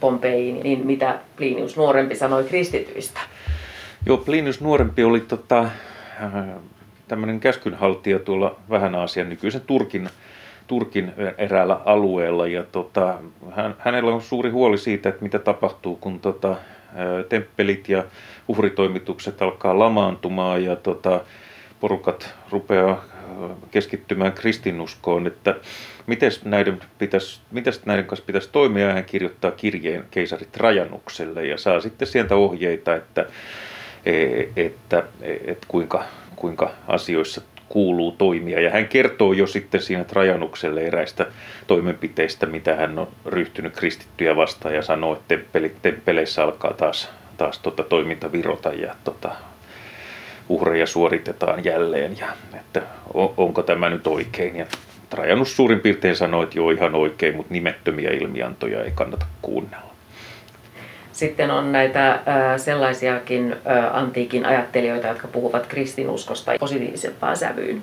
Pompeiin, 0.00 0.60
niin 0.62 0.86
mitä 0.86 1.18
Plinius 1.36 1.76
nuorempi 1.76 2.14
sanoi 2.14 2.44
kristityistä? 2.44 3.20
Joo, 4.06 4.16
Plinius 4.16 4.60
nuorempi 4.60 5.04
oli 5.04 5.20
tota, 5.20 5.70
tämmöinen 7.08 7.40
käskynhaltija 7.40 8.18
tuolla 8.18 8.56
vähän 8.70 8.94
Aasian 8.94 9.28
nykyisen 9.28 9.60
Turkin, 9.60 10.08
Turkin 10.66 11.12
eräällä 11.38 11.80
alueella. 11.84 12.46
Ja 12.46 12.62
tota, 12.62 13.18
hän, 13.52 13.74
hänellä 13.78 14.14
on 14.14 14.22
suuri 14.22 14.50
huoli 14.50 14.78
siitä, 14.78 15.08
että 15.08 15.22
mitä 15.22 15.38
tapahtuu, 15.38 15.96
kun 15.96 16.20
tota, 16.20 16.56
temppelit 17.28 17.88
ja 17.88 18.04
uhritoimitukset 18.48 19.42
alkaa 19.42 19.78
lamaantumaan 19.78 20.64
ja 20.64 20.76
tota, 20.76 21.20
porukat 21.80 22.34
rupeaa 22.50 23.04
keskittymään 23.70 24.32
kristinuskoon, 24.32 25.26
että 25.26 25.54
miten 26.06 26.30
näiden, 26.44 26.80
pitäisi, 26.98 27.40
miten 27.50 27.72
näiden 27.86 28.04
kanssa 28.04 28.26
pitäisi 28.26 28.48
toimia. 28.52 28.92
Hän 28.92 29.04
kirjoittaa 29.04 29.50
kirjeen 29.50 30.04
keisari 30.10 30.46
Trajanukselle 30.52 31.46
ja 31.46 31.58
saa 31.58 31.80
sitten 31.80 32.08
sieltä 32.08 32.36
ohjeita, 32.36 32.96
että, 32.96 33.26
e, 34.04 34.14
että, 34.56 35.02
että 35.20 35.66
kuinka, 35.68 36.04
kuinka 36.36 36.70
asioissa 36.88 37.40
kuuluu 37.68 38.12
toimia. 38.12 38.60
Ja 38.60 38.70
hän 38.70 38.88
kertoo 38.88 39.32
jo 39.32 39.46
sitten 39.46 39.82
siinä 39.82 40.04
Trajanukselle 40.04 40.80
eräistä 40.80 41.26
toimenpiteistä, 41.66 42.46
mitä 42.46 42.76
hän 42.76 42.98
on 42.98 43.08
ryhtynyt 43.26 43.76
kristittyjä 43.76 44.36
vastaan 44.36 44.74
ja 44.74 44.82
sanoo, 44.82 45.12
että 45.30 45.60
temppeleissä 45.82 46.42
alkaa 46.44 46.72
taas, 46.72 47.10
taas 47.36 47.58
tota 47.58 47.82
toiminta 47.82 48.32
virota 48.32 48.68
ja 48.68 48.94
tota, 49.04 49.30
uhreja 50.48 50.86
suoritetaan 50.86 51.64
jälleen 51.64 52.18
ja 52.18 52.26
että 52.54 52.82
onko 53.36 53.62
tämä 53.62 53.90
nyt 53.90 54.06
oikein. 54.06 54.56
Ja 54.56 54.66
Trajanus 55.10 55.56
suurin 55.56 55.80
piirtein 55.80 56.16
sanoi, 56.16 56.44
että 56.44 56.58
joo 56.58 56.70
ihan 56.70 56.94
oikein, 56.94 57.36
mutta 57.36 57.52
nimettömiä 57.52 58.10
ilmiantoja 58.10 58.84
ei 58.84 58.90
kannata 58.94 59.26
kuunnella. 59.42 59.93
Sitten 61.14 61.50
on 61.50 61.72
näitä 61.72 62.12
äh, 62.12 62.20
sellaisiakin 62.56 63.52
äh, 63.52 63.96
antiikin 63.96 64.46
ajattelijoita, 64.46 65.06
jotka 65.06 65.28
puhuvat 65.28 65.66
kristinuskosta 65.66 66.52
positiivisempaan 66.60 67.36
sävyyn. 67.36 67.82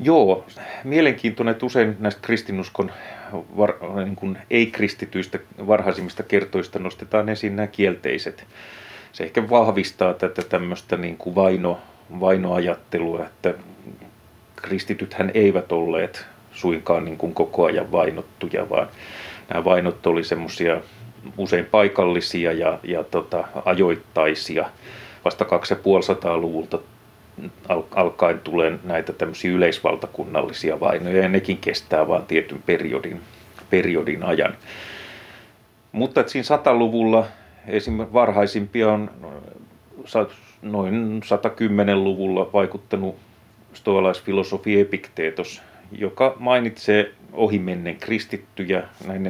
Joo, 0.00 0.44
mielenkiintoinen, 0.84 1.52
että 1.52 1.66
usein 1.66 1.96
näistä 2.00 2.20
kristinuskon 2.22 2.92
var, 3.32 3.74
niin 4.04 4.16
kuin 4.16 4.38
ei-kristityistä 4.50 5.38
varhaisimmista 5.66 6.22
kertoista 6.22 6.78
nostetaan 6.78 7.28
esiin 7.28 7.56
nämä 7.56 7.66
kielteiset. 7.66 8.44
Se 9.12 9.24
ehkä 9.24 9.50
vahvistaa 9.50 10.14
tätä 10.14 10.42
tämmöistä 10.42 10.96
niin 10.96 11.16
kuin 11.16 11.34
vaino, 11.34 11.78
vainoajattelua, 12.20 13.26
että 13.26 13.54
kristitythän 14.56 15.30
eivät 15.34 15.72
olleet 15.72 16.26
suinkaan 16.52 17.04
niin 17.04 17.18
kuin 17.18 17.34
koko 17.34 17.64
ajan 17.64 17.92
vainottuja, 17.92 18.70
vaan 18.70 18.88
nämä 19.48 19.64
vainot 19.64 20.06
oli 20.06 20.24
semmoisia 20.24 20.80
usein 21.36 21.66
paikallisia 21.66 22.52
ja, 22.52 22.78
ja 22.82 23.04
tota, 23.04 23.44
ajoittaisia. 23.64 24.70
Vasta 25.24 25.44
2500-luvulta 25.44 26.78
alkaen 27.94 28.40
tulee 28.40 28.78
näitä 28.84 29.12
tämmöisiä 29.12 29.50
yleisvaltakunnallisia 29.50 30.80
vainoja 30.80 31.22
ja 31.22 31.28
nekin 31.28 31.58
kestää 31.58 32.08
vain 32.08 32.26
tietyn 32.26 32.62
periodin, 32.66 33.20
periodin 33.70 34.22
ajan. 34.22 34.56
Mutta 35.92 36.20
että 36.20 36.32
siinä 36.32 36.56
100-luvulla 36.56 37.26
esimerkiksi 37.66 38.12
varhaisimpia 38.14 38.92
on 38.92 39.10
noin 40.62 41.20
110-luvulla 41.22 42.50
vaikuttanut 42.52 43.16
stoalaisfilosofi 43.74 44.80
Epikteetos, 44.80 45.62
joka 45.92 46.36
mainitsee 46.38 47.12
ohimennen 47.32 47.96
kristittyjä. 47.96 48.82
Näin 49.06 49.22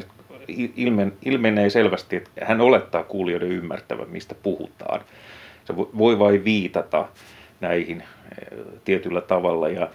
ilmen, 0.76 1.12
ilmenee 1.24 1.70
selvästi, 1.70 2.16
että 2.16 2.30
hän 2.44 2.60
olettaa 2.60 3.04
kuulijoiden 3.04 3.52
ymmärtävän, 3.52 4.10
mistä 4.10 4.34
puhutaan. 4.34 5.00
Se 5.64 5.76
voi 5.76 6.18
vain 6.18 6.44
viitata 6.44 7.08
näihin 7.60 8.02
eh, 8.02 8.58
tietyllä 8.84 9.20
tavalla. 9.20 9.68
Ja 9.68 9.88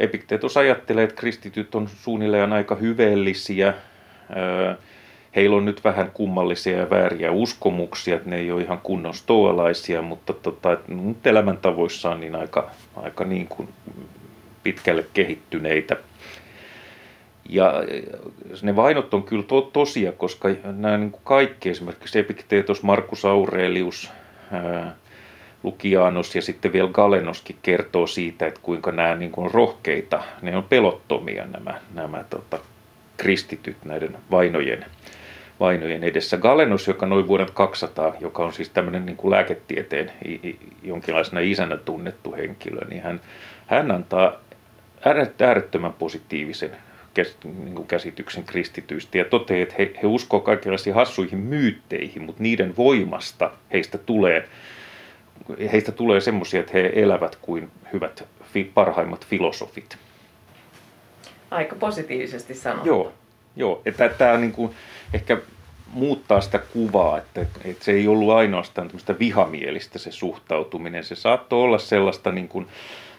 Epiktetos 0.00 0.56
ajattelee, 0.56 1.04
että 1.04 1.16
kristityt 1.16 1.74
on 1.74 1.88
suunnilleen 1.88 2.52
aika 2.52 2.74
hyveellisiä. 2.74 3.68
Eh, 3.68 4.76
heillä 5.36 5.56
on 5.56 5.64
nyt 5.64 5.84
vähän 5.84 6.10
kummallisia 6.14 6.78
ja 6.78 6.90
vääriä 6.90 7.32
uskomuksia, 7.32 8.16
että 8.16 8.30
ne 8.30 8.36
ei 8.36 8.50
ole 8.50 8.62
ihan 8.62 8.80
kunnon 8.82 9.14
stoalaisia, 9.14 10.02
mutta 10.02 10.32
tota, 10.32 10.78
nyt 10.88 11.26
elämäntavoissaan 11.26 12.20
niin 12.20 12.34
aika, 12.34 12.70
aika 12.96 13.24
niin 13.24 13.48
kuin 13.48 13.68
pitkälle 14.62 15.06
kehittyneitä. 15.14 15.96
Ja 17.48 17.72
ne 18.62 18.76
vainot 18.76 19.14
on 19.14 19.22
kyllä 19.22 19.42
to, 19.42 19.60
tosia, 19.60 20.12
koska 20.12 20.48
nämä 20.64 20.98
niin 20.98 21.10
kuin 21.10 21.22
kaikki, 21.24 21.70
esimerkiksi 21.70 22.18
Epikteetos, 22.18 22.82
Markus 22.82 23.24
Aurelius, 23.24 24.10
ää, 24.52 24.94
Lukianos 25.62 26.34
ja 26.34 26.42
sitten 26.42 26.72
vielä 26.72 26.88
Galenoskin 26.92 27.56
kertoo 27.62 28.06
siitä, 28.06 28.46
että 28.46 28.60
kuinka 28.62 28.92
nämä 28.92 29.14
niin 29.14 29.30
kuin 29.30 29.50
rohkeita, 29.50 30.22
ne 30.42 30.56
on 30.56 30.64
pelottomia 30.64 31.46
nämä, 31.46 31.80
nämä 31.94 32.24
tota, 32.30 32.58
kristityt 33.16 33.76
näiden 33.84 34.16
vainojen, 34.30 34.84
vainojen 35.60 36.04
edessä. 36.04 36.36
Galenos, 36.36 36.88
joka 36.88 37.06
noin 37.06 37.28
vuoden 37.28 37.52
200, 37.54 38.14
joka 38.20 38.44
on 38.44 38.52
siis 38.52 38.70
tämmöinen 38.70 39.06
niin 39.06 39.16
kuin 39.16 39.30
lääketieteen 39.30 40.12
jonkinlaisena 40.82 41.40
isänä 41.40 41.76
tunnettu 41.76 42.32
henkilö, 42.32 42.80
niin 42.88 43.02
hän, 43.02 43.20
hän 43.66 43.90
antaa 43.90 44.32
äärettömän 45.40 45.92
positiivisen 45.92 46.70
niin 47.44 47.74
kuin 47.74 47.88
käsityksen 47.88 48.44
kristityistä 48.44 49.18
ja 49.18 49.24
toteaa, 49.24 49.62
että 49.62 49.74
he, 49.78 49.90
he 50.02 50.06
uskovat 50.06 50.44
kaikenlaisiin 50.44 50.94
hassuihin 50.94 51.38
myytteihin, 51.38 52.22
mutta 52.22 52.42
niiden 52.42 52.76
voimasta 52.76 53.50
heistä 53.72 53.98
tulee, 53.98 54.48
heistä 55.72 55.92
tulee 55.92 56.20
semmoisia, 56.20 56.60
että 56.60 56.72
he 56.74 56.92
elävät 56.94 57.36
kuin 57.36 57.70
hyvät 57.92 58.24
parhaimmat 58.74 59.26
filosofit. 59.26 59.98
Aika 61.50 61.76
positiivisesti 61.76 62.54
sanottu. 62.54 62.88
Joo, 62.88 63.12
joo. 63.56 63.82
että 63.86 64.08
tämä 64.08 64.36
niin 64.36 64.52
kuin 64.52 64.74
ehkä 65.12 65.38
muuttaa 65.86 66.40
sitä 66.40 66.58
kuvaa, 66.58 67.18
että, 67.18 67.40
että 67.64 67.84
se 67.84 67.92
ei 67.92 68.08
ollut 68.08 68.30
ainoastaan 68.30 68.88
tämmöistä 68.88 69.18
vihamielistä 69.18 69.98
se 69.98 70.12
suhtautuminen. 70.12 71.04
Se 71.04 71.14
saattoi 71.14 71.62
olla 71.62 71.78
sellaista 71.78 72.32
niin 72.32 72.48
kuin 72.48 72.66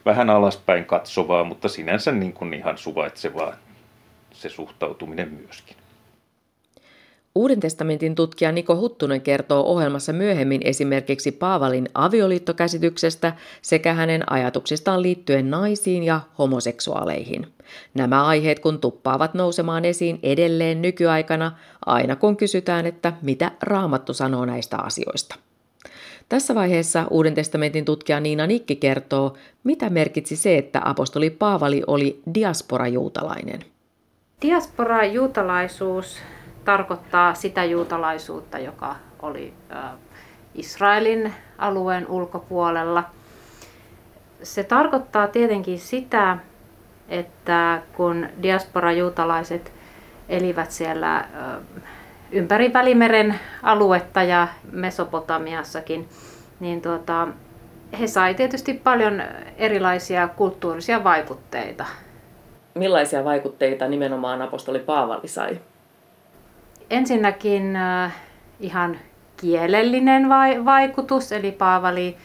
vähän 0.05 0.29
alaspäin 0.29 0.85
katsovaa, 0.85 1.43
mutta 1.43 1.69
sinänsä 1.69 2.11
niin 2.11 2.33
kuin 2.33 2.53
ihan 2.53 2.77
suvaitsevaa 2.77 3.53
se 4.35 4.49
suhtautuminen 4.49 5.33
myöskin. 5.33 5.75
Uuden 7.35 7.59
testamentin 7.59 8.15
tutkija 8.15 8.51
Niko 8.51 8.75
Huttunen 8.75 9.21
kertoo 9.21 9.63
ohjelmassa 9.63 10.13
myöhemmin 10.13 10.61
esimerkiksi 10.63 11.31
Paavalin 11.31 11.89
avioliittokäsityksestä 11.93 13.33
sekä 13.61 13.93
hänen 13.93 14.31
ajatuksistaan 14.31 15.01
liittyen 15.01 15.49
naisiin 15.49 16.03
ja 16.03 16.21
homoseksuaaleihin. 16.37 17.47
Nämä 17.93 18.25
aiheet 18.25 18.59
kun 18.59 18.79
tuppaavat 18.79 19.33
nousemaan 19.33 19.85
esiin 19.85 20.19
edelleen 20.23 20.81
nykyaikana, 20.81 21.51
aina 21.85 22.15
kun 22.15 22.37
kysytään, 22.37 22.85
että 22.85 23.13
mitä 23.21 23.51
raamattu 23.61 24.13
sanoo 24.13 24.45
näistä 24.45 24.77
asioista. 24.77 25.35
Tässä 26.29 26.55
vaiheessa 26.55 27.05
Uuden 27.09 27.33
testamentin 27.33 27.85
tutkija 27.85 28.19
Niina 28.19 28.47
Nikki 28.47 28.75
kertoo, 28.75 29.37
mitä 29.63 29.89
merkitsi 29.89 30.35
se, 30.35 30.57
että 30.57 30.81
apostoli 30.85 31.29
Paavali 31.29 31.83
oli 31.87 32.21
diaspora-juutalainen– 32.33 33.65
Diaspora-juutalaisuus 34.45 36.19
tarkoittaa 36.65 37.33
sitä 37.33 37.63
juutalaisuutta, 37.63 38.59
joka 38.59 38.95
oli 39.21 39.53
Israelin 40.55 41.33
alueen 41.57 42.07
ulkopuolella. 42.07 43.03
Se 44.43 44.63
tarkoittaa 44.63 45.27
tietenkin 45.27 45.79
sitä, 45.79 46.37
että 47.09 47.81
kun 47.93 48.27
diaspora-juutalaiset 48.41 49.73
elivät 50.29 50.71
siellä 50.71 51.25
ympäri 52.31 52.73
Välimeren 52.73 53.39
aluetta 53.63 54.23
ja 54.23 54.47
Mesopotamiassakin, 54.71 56.09
niin 56.59 56.81
tuota, 56.81 57.27
he 57.99 58.07
sai 58.07 58.35
tietysti 58.35 58.73
paljon 58.73 59.23
erilaisia 59.57 60.27
kulttuurisia 60.27 61.03
vaikutteita 61.03 61.85
millaisia 62.75 63.23
vaikutteita 63.23 63.87
nimenomaan 63.87 64.41
apostoli 64.41 64.79
Paavali 64.79 65.27
sai? 65.27 65.59
Ensinnäkin 66.89 67.75
äh, 67.75 68.15
ihan 68.59 68.97
kielellinen 69.37 70.29
vai- 70.29 70.65
vaikutus, 70.65 71.31
eli 71.31 71.51
Paavali 71.51 72.17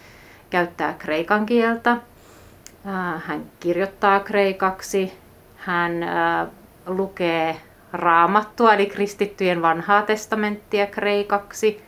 käyttää 0.51 0.95
kreikan 0.99 1.47
kieltä. 1.47 1.91
Äh, 1.91 3.23
hän 3.25 3.43
kirjoittaa 3.61 4.21
kreikaksi, 4.21 5.13
hän 5.57 6.03
äh, 6.03 6.47
lukee 6.87 7.57
raamattua, 7.93 8.75
eli 8.75 8.87
kristittyjen 8.87 9.63
vanhaa 9.63 10.03
testamenttia 10.03 10.87
kreikaksi. 10.87 11.83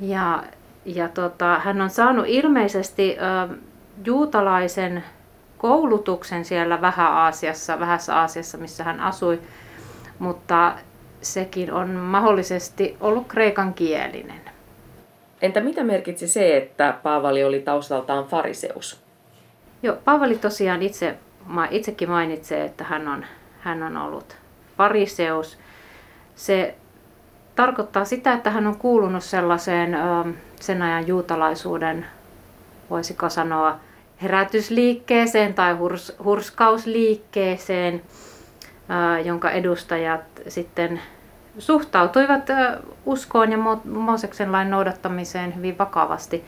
Ja, 0.00 0.42
ja 0.84 1.08
tota, 1.08 1.58
hän 1.64 1.80
on 1.80 1.90
saanut 1.90 2.24
ilmeisesti 2.28 3.16
juutalaisen 4.04 5.04
koulutuksen 5.58 6.44
siellä 6.44 6.80
Vähä-Aasiassa, 6.80 7.80
Vähässä 7.80 8.16
Aasiassa, 8.16 8.58
missä 8.58 8.84
hän 8.84 9.00
asui, 9.00 9.40
mutta 10.18 10.74
sekin 11.20 11.72
on 11.72 11.90
mahdollisesti 11.90 12.96
ollut 13.00 13.26
kreikan 13.28 13.74
kielinen. 13.74 14.40
Entä 15.42 15.60
mitä 15.60 15.84
merkitsi 15.84 16.28
se, 16.28 16.56
että 16.56 16.94
Paavali 17.02 17.44
oli 17.44 17.60
taustaltaan 17.60 18.24
fariseus? 18.24 19.02
Joo, 19.82 19.96
Paavali 20.04 20.38
tosiaan 20.38 20.82
itse, 20.82 21.16
itsekin 21.70 22.10
mainitsee, 22.10 22.64
että 22.64 22.84
hän 22.84 23.08
on, 23.08 23.24
hän 23.60 23.82
on 23.82 23.96
ollut 23.96 24.36
fariseus. 24.78 25.58
Se 26.34 26.74
tarkoittaa 27.54 28.04
sitä, 28.04 28.32
että 28.32 28.50
hän 28.50 28.66
on 28.66 28.76
kuulunut 28.76 29.24
sellaiseen 29.24 29.96
sen 30.60 30.82
ajan 30.82 31.06
juutalaisuuden, 31.06 32.06
voisiko 32.90 33.28
sanoa, 33.28 33.76
herätysliikkeeseen 34.22 35.54
tai 35.54 35.74
hurs, 35.74 36.12
hurskausliikkeeseen, 36.24 38.02
jonka 39.24 39.50
edustajat 39.50 40.20
sitten 40.48 41.00
suhtautuivat 41.58 42.46
uskoon 43.06 43.52
ja 43.52 43.58
Mooseksen 43.84 44.52
lain 44.52 44.70
noudattamiseen 44.70 45.56
hyvin 45.56 45.78
vakavasti. 45.78 46.44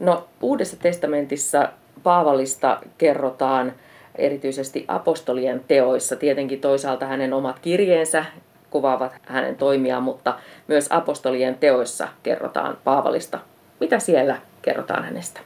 No, 0.00 0.28
Uudessa 0.40 0.76
testamentissa 0.76 1.68
Paavalista 2.02 2.80
kerrotaan 2.98 3.72
erityisesti 4.14 4.84
apostolien 4.88 5.64
teoissa. 5.68 6.16
Tietenkin 6.16 6.60
toisaalta 6.60 7.06
hänen 7.06 7.32
omat 7.32 7.58
kirjeensä 7.58 8.24
kuvaavat 8.70 9.12
hänen 9.26 9.56
toimiaan, 9.56 10.02
mutta 10.02 10.38
myös 10.68 10.86
apostolien 10.90 11.54
teoissa 11.54 12.08
kerrotaan 12.22 12.78
Paavalista. 12.84 13.38
Mitä 13.80 13.98
siellä 13.98 14.36
kerrotaan 14.62 15.04
hänestä? 15.04 15.40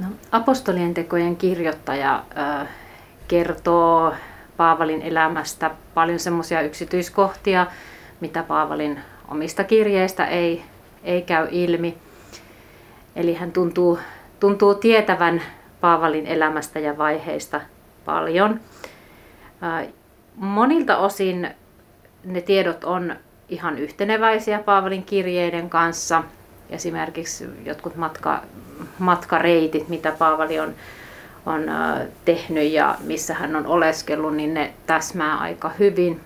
No, 0.00 0.06
apostolien 0.32 0.94
tekojen 0.94 1.36
kirjoittaja 1.36 2.24
äh, 2.38 2.68
kertoo 3.28 4.14
Paavalin 4.56 5.02
elämästä 5.02 5.70
paljon 5.94 6.18
semmoisia 6.18 6.60
yksityiskohtia, 6.60 7.66
mitä 8.20 8.42
Paavalin 8.42 9.00
omista 9.28 9.64
kirjeistä 9.64 10.26
ei, 10.26 10.64
ei 11.04 11.22
käy 11.22 11.48
ilmi. 11.50 11.98
Eli 13.16 13.34
hän 13.34 13.52
tuntuu, 13.52 13.98
tuntuu 14.40 14.74
tietävän 14.74 15.42
Paavalin 15.80 16.26
elämästä 16.26 16.78
ja 16.78 16.98
vaiheista 16.98 17.60
paljon. 18.04 18.60
Monilta 20.36 20.96
osin 20.96 21.50
ne 22.24 22.40
tiedot 22.40 22.84
on 22.84 23.16
ihan 23.48 23.78
yhteneväisiä 23.78 24.58
Paavalin 24.58 25.04
kirjeiden 25.04 25.70
kanssa. 25.70 26.22
Esimerkiksi 26.70 27.44
jotkut 27.64 27.96
matka, 27.96 28.42
matkareitit, 28.98 29.88
mitä 29.88 30.12
Paavali 30.12 30.60
on, 30.60 30.74
on 31.46 31.62
tehnyt 32.24 32.72
ja 32.72 32.96
missä 33.00 33.34
hän 33.34 33.56
on 33.56 33.66
oleskellut, 33.66 34.36
niin 34.36 34.54
ne 34.54 34.72
täsmää 34.86 35.38
aika 35.38 35.70
hyvin. 35.78 36.20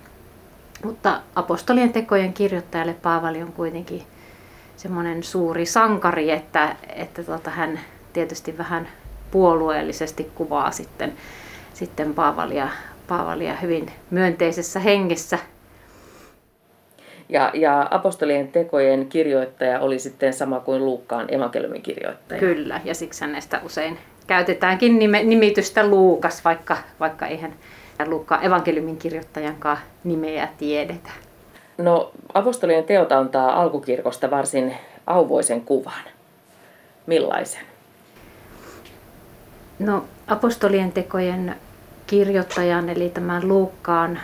Mutta 0.83 1.21
apostolien 1.35 1.93
tekojen 1.93 2.33
kirjoittajalle 2.33 2.93
Paavali 2.93 3.41
on 3.41 3.51
kuitenkin 3.53 4.03
semmoinen 4.77 5.23
suuri 5.23 5.65
sankari, 5.65 6.31
että, 6.31 6.75
että 6.95 7.23
tota, 7.23 7.49
hän 7.49 7.79
tietysti 8.13 8.57
vähän 8.57 8.87
puolueellisesti 9.31 10.31
kuvaa 10.35 10.71
sitten, 10.71 11.13
sitten 11.73 12.13
Paavalia, 12.13 12.67
Paavalia 13.07 13.55
hyvin 13.55 13.91
myönteisessä 14.09 14.79
hengessä. 14.79 15.39
Ja, 17.29 17.51
ja 17.53 17.87
apostolien 17.91 18.47
tekojen 18.47 19.07
kirjoittaja 19.07 19.79
oli 19.79 19.99
sitten 19.99 20.33
sama 20.33 20.59
kuin 20.59 20.85
Luukkaan 20.85 21.33
evankeliumin 21.33 21.81
kirjoittaja. 21.81 22.39
Kyllä, 22.39 22.81
ja 22.83 22.95
siksi 22.95 23.21
hänestä 23.21 23.61
usein 23.63 23.97
käytetäänkin 24.27 24.99
nime, 24.99 25.23
nimitystä 25.23 25.87
Luukas, 25.87 26.45
vaikka, 26.45 26.77
vaikka 26.99 27.27
eihän 27.27 27.53
Luukkaan 28.05 28.45
evankeliumin 28.45 28.97
kirjoittajankaan 28.97 29.77
nimeä 30.03 30.47
tiedetä. 30.57 31.09
No, 31.77 32.11
apostolien 32.33 32.83
teot 32.83 33.11
antaa 33.11 33.61
alkukirkosta 33.61 34.31
varsin 34.31 34.73
auvoisen 35.07 35.61
kuvan. 35.61 36.03
Millaisen? 37.05 37.61
No, 39.79 40.05
apostolien 40.27 40.91
tekojen 40.91 41.55
kirjoittajan, 42.07 42.89
eli 42.89 43.09
tämän 43.09 43.47
Luukkaan 43.47 44.19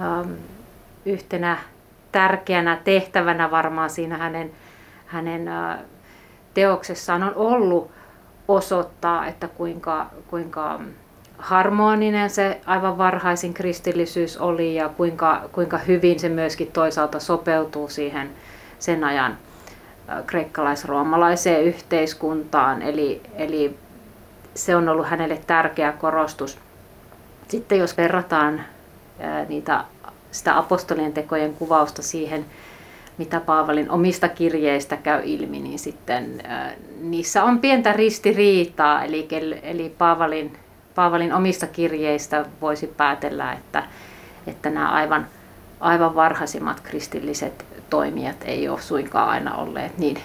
ähm, 0.00 0.32
yhtenä 1.06 1.58
tärkeänä 2.12 2.78
tehtävänä 2.84 3.50
varmaan 3.50 3.90
siinä 3.90 4.16
hänen, 4.16 4.50
hänen 5.06 5.48
äh, 5.48 5.78
teoksessaan 6.54 7.22
on 7.22 7.32
ollut 7.34 7.90
osoittaa, 8.48 9.26
että 9.26 9.48
kuinka, 9.48 10.06
kuinka 10.26 10.80
harmoninen 11.38 12.30
se 12.30 12.60
aivan 12.66 12.98
varhaisin 12.98 13.54
kristillisyys 13.54 14.38
oli 14.38 14.74
ja 14.74 14.88
kuinka, 14.88 15.42
kuinka 15.52 15.78
hyvin 15.78 16.20
se 16.20 16.28
myöskin 16.28 16.72
toisaalta 16.72 17.20
sopeutuu 17.20 17.88
siihen 17.88 18.30
sen 18.78 19.04
ajan 19.04 19.38
äh, 20.08 20.26
kreikkalaisroomalaiseen 20.26 21.64
yhteiskuntaan. 21.64 22.82
Eli, 22.82 23.22
eli 23.34 23.76
se 24.54 24.76
on 24.76 24.88
ollut 24.88 25.06
hänelle 25.06 25.40
tärkeä 25.46 25.92
korostus. 25.92 26.58
Sitten 27.48 27.78
jos 27.78 27.96
verrataan 27.96 28.60
niitä, 29.48 29.84
sitä 30.38 30.58
apostolien 30.58 31.12
tekojen 31.12 31.54
kuvausta 31.54 32.02
siihen, 32.02 32.44
mitä 33.18 33.40
Paavalin 33.40 33.90
omista 33.90 34.28
kirjeistä 34.28 34.96
käy 34.96 35.20
ilmi, 35.24 35.60
niin 35.60 35.78
sitten 35.78 36.42
niissä 37.00 37.44
on 37.44 37.58
pientä 37.58 37.92
ristiriitaa. 37.92 39.04
Eli, 39.04 39.28
eli 39.62 39.94
Paavalin, 39.98 40.58
Paavalin 40.94 41.34
omista 41.34 41.66
kirjeistä 41.66 42.44
voisi 42.60 42.86
päätellä, 42.86 43.52
että, 43.52 43.82
että 44.46 44.70
nämä 44.70 44.90
aivan, 44.90 45.26
aivan 45.80 46.14
varhaisimmat 46.14 46.80
kristilliset 46.80 47.64
toimijat 47.90 48.36
ei 48.44 48.68
ole 48.68 48.80
suinkaan 48.80 49.28
aina 49.28 49.54
olleet 49.54 49.98
niin 49.98 50.18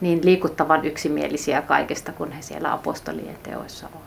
niin 0.00 0.20
liikuttavan 0.24 0.84
yksimielisiä 0.84 1.62
kaikesta, 1.62 2.12
kun 2.12 2.32
he 2.32 2.42
siellä 2.42 2.72
apostolien 2.72 3.36
teoissa 3.42 3.86
on. 3.94 4.00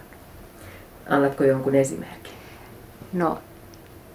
Annatko 1.09 1.43
jonkun 1.43 1.75
esimerkin? 1.75 2.33
No, 3.13 3.37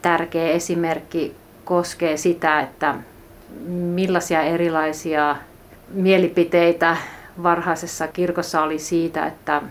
tärkeä 0.05 0.51
esimerkki 0.51 1.37
koskee 1.64 2.17
sitä, 2.17 2.61
että 2.61 2.95
millaisia 3.69 4.43
erilaisia 4.43 5.37
mielipiteitä 5.88 6.97
varhaisessa 7.43 8.09
kirkossa 8.09 8.62
oli 8.62 8.79
siitä, 8.79 9.27
että, 9.27 9.62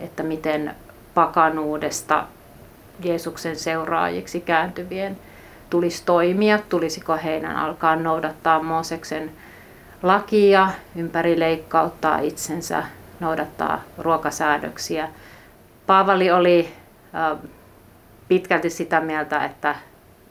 että 0.00 0.22
miten 0.22 0.74
pakanuudesta 1.14 2.24
Jeesuksen 3.00 3.56
seuraajiksi 3.56 4.40
kääntyvien 4.40 5.18
tulisi 5.70 6.02
toimia, 6.06 6.58
tulisiko 6.68 7.18
heidän 7.24 7.56
alkaa 7.56 7.96
noudattaa 7.96 8.62
Mooseksen 8.62 9.30
lakia, 10.02 10.68
ympärileikkauttaa 10.96 12.18
itsensä, 12.18 12.82
noudattaa 13.20 13.82
ruokasäädöksiä. 13.98 15.08
Paavali 15.86 16.30
oli 16.30 16.68
pitkälti 18.34 18.70
sitä 18.70 19.00
mieltä, 19.00 19.44
että 19.44 19.74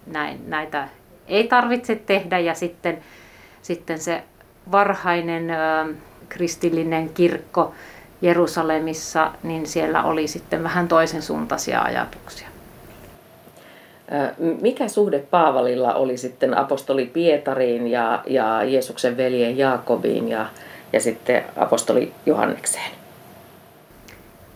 näin, 0.07 0.49
näitä 0.49 0.87
ei 1.27 1.47
tarvitse 1.47 1.95
tehdä 1.95 2.39
ja 2.39 2.53
sitten, 2.53 2.97
sitten 3.61 3.99
se 3.99 4.23
varhainen 4.71 5.47
kristillinen 6.29 7.09
kirkko 7.09 7.73
Jerusalemissa, 8.21 9.31
niin 9.43 9.67
siellä 9.67 10.03
oli 10.03 10.27
sitten 10.27 10.63
vähän 10.63 10.87
toisen 10.87 11.21
suuntaisia 11.21 11.81
ajatuksia. 11.81 12.47
Mikä 14.61 14.87
suhde 14.87 15.19
Paavalilla 15.19 15.93
oli 15.93 16.17
sitten 16.17 16.57
apostoli 16.57 17.05
Pietariin 17.05 17.87
ja, 17.87 18.23
ja 18.27 18.63
Jeesuksen 18.63 19.17
veljen 19.17 19.57
Jaakobiin 19.57 20.29
ja, 20.29 20.45
ja 20.93 20.99
sitten 20.99 21.43
apostoli 21.57 22.13
Johannekseen? 22.25 22.91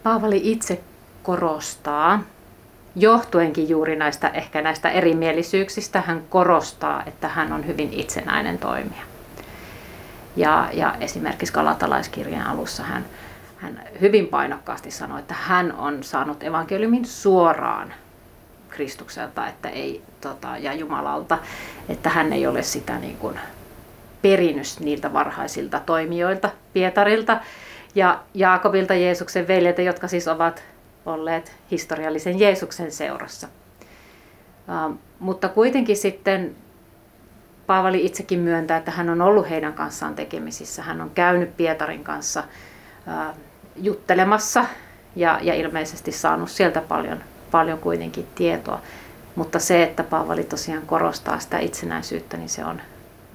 Paavali 0.03 0.41
itse 0.43 0.79
korostaa, 1.23 2.23
johtuenkin 2.97 3.69
juuri 3.69 3.95
näistä 3.95 4.27
ehkä 4.27 4.62
näistä 4.62 4.89
erimielisyyksistä, 4.89 6.01
hän 6.01 6.23
korostaa, 6.29 7.03
että 7.05 7.27
hän 7.27 7.53
on 7.53 7.67
hyvin 7.67 7.93
itsenäinen 7.93 8.57
toimija. 8.57 9.01
Ja, 10.36 10.69
ja 10.73 10.95
esimerkiksi 10.99 11.53
Galatalaiskirjan 11.53 12.47
alussa 12.47 12.83
hän, 12.83 13.05
hän 13.57 13.81
hyvin 14.01 14.27
painokkaasti 14.27 14.91
sanoi, 14.91 15.19
että 15.19 15.33
hän 15.33 15.71
on 15.71 16.03
saanut 16.03 16.43
evankeliumin 16.43 17.05
suoraan 17.05 17.93
Kristukselta 18.69 19.47
että 19.47 19.69
ei, 19.69 20.01
tota, 20.21 20.57
ja 20.57 20.73
Jumalalta, 20.73 21.38
että 21.89 22.10
hän 22.10 22.33
ei 22.33 22.47
ole 22.47 22.63
sitä 22.63 22.99
niin 22.99 23.17
kuin 23.17 23.39
perinyt 24.21 24.67
niiltä 24.79 25.13
varhaisilta 25.13 25.79
toimijoilta, 25.86 26.49
Pietarilta 26.73 27.38
ja 27.95 28.19
Jaakobilta 28.33 28.93
Jeesuksen 28.93 29.47
veljeltä, 29.47 29.81
jotka 29.81 30.07
siis 30.07 30.27
ovat 30.27 30.63
olleet 31.07 31.55
historiallisen 31.71 32.39
Jeesuksen 32.39 32.91
seurassa. 32.91 33.47
Mutta 35.19 35.49
kuitenkin 35.49 35.97
sitten 35.97 36.55
Paavali 37.67 38.05
itsekin 38.05 38.39
myöntää, 38.39 38.77
että 38.77 38.91
hän 38.91 39.09
on 39.09 39.21
ollut 39.21 39.49
heidän 39.49 39.73
kanssaan 39.73 40.15
tekemisissä. 40.15 40.83
Hän 40.83 41.01
on 41.01 41.09
käynyt 41.09 41.57
Pietarin 41.57 42.03
kanssa 42.03 42.43
juttelemassa 43.75 44.65
ja, 45.15 45.39
ja 45.41 45.53
ilmeisesti 45.53 46.11
saanut 46.11 46.49
sieltä 46.49 46.81
paljon, 46.81 47.23
paljon 47.51 47.79
kuitenkin 47.79 48.27
tietoa. 48.35 48.81
Mutta 49.35 49.59
se, 49.59 49.83
että 49.83 50.03
Paavali 50.03 50.43
tosiaan 50.43 50.85
korostaa 50.85 51.39
sitä 51.39 51.59
itsenäisyyttä, 51.59 52.37
niin 52.37 52.49
se 52.49 52.65
on 52.65 52.81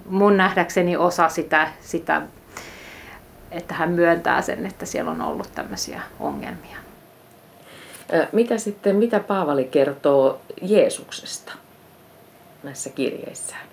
mun 0.06 0.36
nähdäkseni 0.36 0.96
osa 0.96 1.28
sitä, 1.28 1.68
sitä 1.80 2.22
että 3.50 3.74
hän 3.74 3.90
myöntää 3.90 4.42
sen, 4.42 4.66
että 4.66 4.86
siellä 4.86 5.10
on 5.10 5.20
ollut 5.20 5.54
tämmöisiä 5.54 6.02
ongelmia. 6.20 6.76
Mitä 8.32 8.58
sitten, 8.58 8.96
mitä 8.96 9.20
Paavali 9.20 9.64
kertoo 9.64 10.40
Jeesuksesta 10.62 11.52
näissä 12.62 12.90
kirjeissään? 12.90 13.72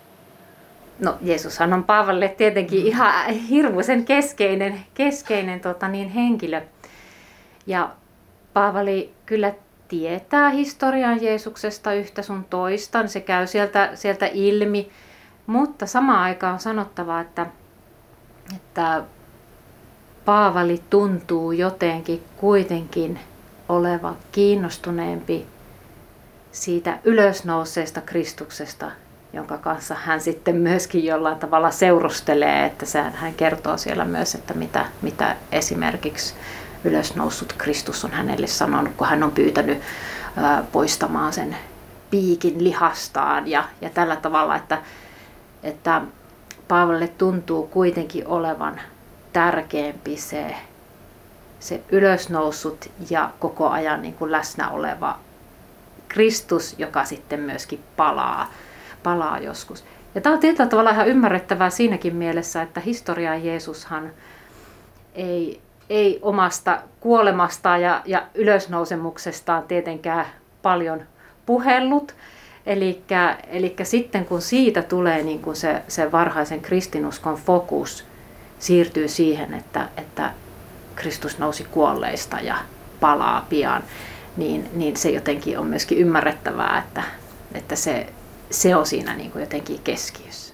No 0.99 1.17
Jeesushan 1.21 1.73
on 1.73 1.84
Paavalle 1.84 2.28
tietenkin 2.28 2.86
ihan 2.86 3.34
hirmuisen 3.34 4.06
keskeinen, 4.06 4.86
keskeinen 4.93 5.60
tota 5.60 5.88
niin, 5.88 6.10
henkilö. 6.10 6.62
Ja 7.67 7.89
Paavali 8.54 9.13
kyllä 9.25 9.54
tietää 9.88 10.49
historian 10.49 11.23
Jeesuksesta 11.23 11.93
yhtä 11.93 12.21
sun 12.21 12.45
toista, 12.49 13.08
se 13.08 13.19
käy 13.19 13.47
sieltä, 13.47 13.89
sieltä 13.95 14.30
ilmi. 14.34 14.89
Mutta 15.47 15.86
samaan 15.86 16.19
aikaan 16.19 16.54
on 16.54 16.60
sanottava, 16.60 17.21
että, 17.21 17.45
että 18.56 19.04
Paavali 20.25 20.82
tuntuu 20.89 21.52
jotenkin 21.52 22.23
kuitenkin 22.38 23.19
oleva 23.69 24.15
kiinnostuneempi 24.32 25.45
siitä 26.51 26.99
ylösnouseesta 27.03 28.01
Kristuksesta, 28.01 28.91
jonka 29.34 29.58
kanssa 29.58 29.95
hän 29.95 30.21
sitten 30.21 30.55
myöskin 30.55 31.05
jollain 31.05 31.39
tavalla 31.39 31.71
seurustelee, 31.71 32.65
että 32.65 33.12
hän 33.15 33.34
kertoo 33.34 33.77
siellä 33.77 34.05
myös, 34.05 34.36
että 34.36 34.53
mitä, 34.53 34.86
mitä 35.01 35.36
esimerkiksi 35.51 36.34
ylösnoussut 36.84 37.53
Kristus 37.58 38.05
on 38.05 38.12
hänelle 38.12 38.47
sanonut, 38.47 38.93
kun 38.97 39.08
hän 39.08 39.23
on 39.23 39.32
pyytänyt 39.32 39.82
poistamaan 40.71 41.34
sen 41.34 41.55
piikin 42.10 42.63
lihastaan. 42.63 43.47
Ja, 43.47 43.63
ja 43.82 43.89
tällä 43.89 44.15
tavalla, 44.15 44.55
että, 44.55 44.77
että 45.63 46.01
Paavalle 46.67 47.08
tuntuu 47.08 47.67
kuitenkin 47.67 48.27
olevan 48.27 48.82
tärkeämpi 49.34 50.17
se, 50.17 50.55
se 51.60 51.82
ylösnoussut 51.91 52.91
ja 53.10 53.30
koko 53.39 53.69
ajan 53.69 54.02
niin 54.02 54.13
kuin 54.13 54.32
läsnä 54.32 54.69
oleva 54.69 55.19
Kristus, 56.08 56.76
joka 56.78 57.06
sitten 57.06 57.39
myöskin 57.39 57.80
palaa, 57.95 58.52
palaa 59.04 59.39
joskus. 59.39 59.84
Ja 60.15 60.22
tämä 60.22 60.34
on 60.34 60.39
tietyllä 60.39 60.69
tavalla 60.69 60.91
ihan 60.91 61.08
ymmärrettävää 61.08 61.69
siinäkin 61.69 62.15
mielessä, 62.15 62.62
että 62.62 62.80
historiaa 62.80 63.36
Jeesushan 63.36 64.12
ei, 65.15 65.62
ei 65.89 66.19
omasta 66.22 66.82
kuolemastaan 67.00 67.82
ja, 67.82 68.02
ja 68.06 68.24
ylösnousemuksestaan 68.36 69.63
tietenkään 69.63 70.26
paljon 70.62 71.02
puhellut. 71.45 72.15
Eli 72.65 73.76
sitten 73.84 74.26
kun 74.26 74.41
siitä 74.41 74.82
tulee 74.82 75.24
niin 75.24 75.41
kuin 75.41 75.56
se, 75.56 75.82
se 75.88 76.12
varhaisen 76.12 76.62
kristinuskon 76.62 77.36
fokus, 77.36 78.06
siirtyy 78.60 79.08
siihen, 79.08 79.54
että, 79.54 79.89
että 79.98 80.32
Kristus 80.99 81.39
nousi 81.39 81.63
kuolleista 81.63 82.39
ja 82.39 82.57
palaa 82.99 83.45
pian, 83.49 83.83
niin, 84.38 84.69
niin 84.73 84.97
se 84.97 85.09
jotenkin 85.09 85.59
on 85.59 85.67
myöskin 85.67 85.97
ymmärrettävää, 85.97 86.83
että, 86.88 87.03
että 87.53 87.75
se, 87.75 88.07
se 88.49 88.75
on 88.75 88.85
siinä 88.85 89.15
niin 89.15 89.31
kuin 89.31 89.41
jotenkin 89.41 89.79
keskiössä. 89.83 90.53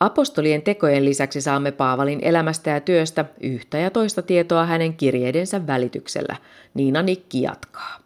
Apostolien 0.00 0.62
tekojen 0.62 1.04
lisäksi 1.04 1.40
saamme 1.40 1.72
Paavalin 1.72 2.18
elämästä 2.22 2.70
ja 2.70 2.80
työstä 2.80 3.24
yhtä 3.40 3.78
ja 3.78 3.90
toista 3.90 4.22
tietoa 4.22 4.66
hänen 4.66 4.94
kirjeidensä 4.94 5.66
välityksellä. 5.66 6.36
Niina 6.74 7.02
Nikki 7.02 7.42
jatkaa. 7.42 7.98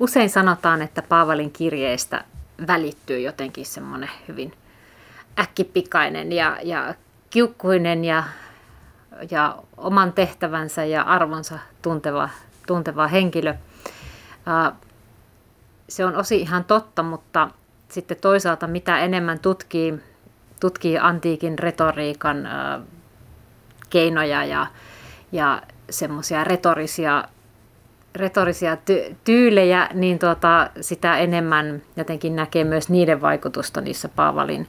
Usein 0.00 0.30
sanotaan, 0.30 0.82
että 0.82 1.02
Paavalin 1.02 1.50
kirjeistä 1.50 2.24
välittyy 2.66 3.20
jotenkin 3.20 3.66
semmoinen 3.66 4.10
hyvin 4.28 4.52
äkkipikainen 5.38 6.32
ja, 6.32 6.58
ja 6.62 6.94
kiukkuinen 7.30 8.04
ja, 8.04 8.24
ja 9.30 9.58
oman 9.76 10.12
tehtävänsä 10.12 10.84
ja 10.84 11.02
arvonsa 11.02 11.58
tunteva, 11.82 12.28
tunteva 12.66 13.06
henkilö. 13.06 13.54
Se 15.88 16.04
on 16.04 16.16
osi 16.16 16.40
ihan 16.40 16.64
totta, 16.64 17.02
mutta 17.02 17.48
sitten 17.88 18.16
toisaalta 18.20 18.66
mitä 18.66 18.98
enemmän 18.98 19.38
tutkii, 19.38 19.94
tutkii 20.60 20.98
antiikin 20.98 21.58
retoriikan 21.58 22.48
keinoja 23.90 24.44
ja, 24.44 24.66
ja 25.32 25.62
semmoisia 25.90 26.44
retorisia, 26.44 27.24
retorisia 28.14 28.74
ty- 28.74 29.14
tyylejä, 29.24 29.88
niin 29.94 30.18
tuota, 30.18 30.70
sitä 30.80 31.18
enemmän 31.18 31.82
jotenkin 31.96 32.36
näkee 32.36 32.64
myös 32.64 32.88
niiden 32.88 33.20
vaikutusta 33.20 33.80
niissä 33.80 34.08
Paavalin, 34.08 34.68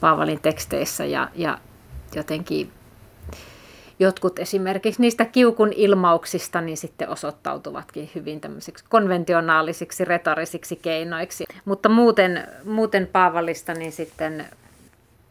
Paavalin 0.00 0.40
teksteissä 0.40 1.04
ja, 1.04 1.28
ja 1.34 1.58
jotenkin 2.14 2.72
jotkut 3.98 4.38
esimerkiksi 4.38 5.00
niistä 5.00 5.24
kiukun 5.24 5.72
ilmauksista 5.72 6.60
niin 6.60 6.76
sitten 6.76 7.08
osoittautuvatkin 7.08 8.10
hyvin 8.14 8.40
tämmöisiksi 8.40 8.84
konventionaalisiksi 8.88 10.04
retorisiksi 10.04 10.76
keinoiksi. 10.76 11.44
Mutta 11.64 11.88
muuten, 11.88 12.48
muuten 12.64 13.06
Paavallista 13.06 13.74
niin 13.74 13.92
sitten 13.92 14.44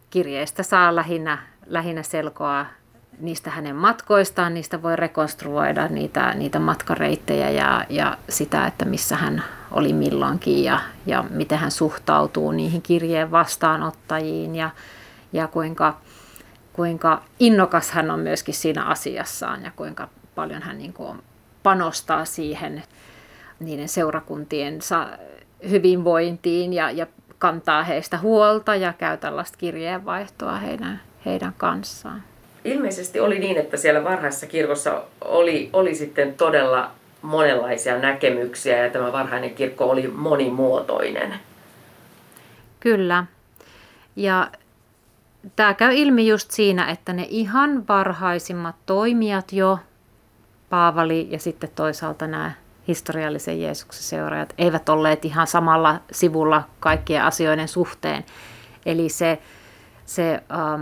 kirjeestä 0.10 0.64
saa 0.64 0.96
lähinnä, 0.96 1.38
lähinnä 1.68 2.04
selkoa 2.04 2.66
niistä 3.20 3.50
hänen 3.50 3.76
matkoistaan, 3.76 4.54
niistä 4.54 4.82
voi 4.82 4.96
rekonstruoida 4.96 5.88
niitä, 5.88 6.34
niitä 6.34 6.60
matkareittejä 6.60 7.50
ja, 7.50 7.86
ja 7.90 8.18
sitä, 8.30 8.68
että 8.68 8.86
missä 8.86 9.16
hän 9.16 9.44
oli 9.72 9.94
milloinkin 9.94 10.64
ja, 10.64 10.80
ja 11.06 11.24
miten 11.30 11.58
hän 11.58 11.72
suhtautuu 11.72 12.52
niihin 12.52 12.82
kirjeen 12.82 13.32
vastaanottajiin 13.32 14.56
ja, 14.56 14.70
ja 15.34 15.48
kuinka, 15.48 15.98
kuinka 16.74 17.22
innokas 17.40 17.92
hän 17.92 18.12
on 18.12 18.20
myöskin 18.20 18.54
siinä 18.54 18.84
asiassaan 18.84 19.64
ja 19.64 19.72
kuinka 19.76 20.10
paljon 20.36 20.62
hän 20.62 20.78
niin 20.78 20.94
kuin 20.94 21.20
panostaa 21.64 22.26
siihen 22.26 22.84
niiden 23.60 23.90
seurakuntien 23.90 24.80
hyvinvointiin 25.70 26.74
ja, 26.74 26.92
ja 26.92 27.08
kantaa 27.40 27.84
heistä 27.84 28.18
huolta 28.18 28.76
ja 28.76 28.94
käy 28.94 29.18
tällaista 29.18 29.58
kirjeenvaihtoa 29.58 30.58
heidän, 30.58 31.02
heidän 31.26 31.54
kanssaan. 31.58 32.24
Ilmeisesti 32.66 33.20
oli 33.20 33.40
niin, 33.40 33.58
että 33.58 33.78
siellä 33.78 34.04
varhaisessa 34.04 34.48
kirkossa 34.48 35.04
oli, 35.22 35.70
oli 35.74 35.96
sitten 35.96 36.34
todella 36.34 36.92
monenlaisia 37.22 37.98
näkemyksiä 37.98 38.86
ja 38.86 38.92
tämä 38.92 39.12
varhainen 39.12 39.56
kirkko 39.56 39.90
oli 39.90 40.08
monimuotoinen. 40.08 41.34
Kyllä. 42.80 43.26
Ja 44.16 44.52
tämä 45.56 45.74
käy 45.74 45.94
ilmi 45.96 46.28
just 46.28 46.52
siinä, 46.52 46.92
että 46.92 47.14
ne 47.14 47.28
ihan 47.30 47.88
varhaisimmat 47.88 48.76
toimijat 48.86 49.54
jo, 49.54 49.80
Paavali 50.70 51.28
ja 51.32 51.40
sitten 51.40 51.70
toisaalta 51.76 52.28
nämä 52.28 52.52
historiallisen 52.88 53.62
Jeesuksen 53.62 54.04
seuraajat, 54.04 54.54
eivät 54.58 54.90
olleet 54.90 55.26
ihan 55.26 55.48
samalla 55.48 56.02
sivulla 56.12 56.64
kaikkien 56.80 57.24
asioiden 57.24 57.68
suhteen. 57.68 58.26
Eli 58.86 59.10
se, 59.10 59.42
se 60.06 60.44
ähm, 60.52 60.82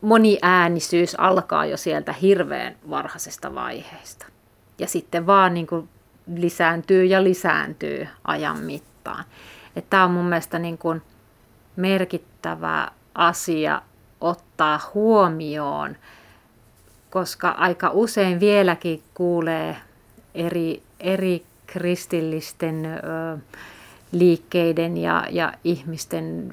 moniäänisyys 0.00 1.14
alkaa 1.14 1.66
jo 1.66 1.76
sieltä 1.76 2.12
hirveän 2.12 2.76
varhaisesta 2.90 3.54
vaiheesta. 3.54 4.26
Ja 4.78 4.86
sitten 4.86 5.26
vaan 5.26 5.54
niin 5.54 5.66
kuin 5.66 5.88
lisääntyy 6.34 7.04
ja 7.04 7.24
lisääntyy 7.24 8.08
ajan 8.24 8.58
mittaan. 8.58 9.24
Tämä 9.90 10.04
on 10.04 10.10
mun 10.10 10.24
mielestä 10.24 10.58
niin 10.58 10.78
kuin 10.78 11.02
merkittävä 11.76 12.88
asia 13.14 13.82
ottaa 14.20 14.80
huomioon, 14.94 15.96
koska 17.10 17.48
aika 17.48 17.90
usein 17.90 18.40
vieläkin 18.40 19.02
kuulee 19.14 19.76
eri, 20.34 20.82
eri 21.00 21.44
kristillisten 21.66 22.86
ö, 22.86 23.38
liikkeiden 24.12 24.96
ja, 24.96 25.26
ja 25.30 25.52
ihmisten 25.64 26.52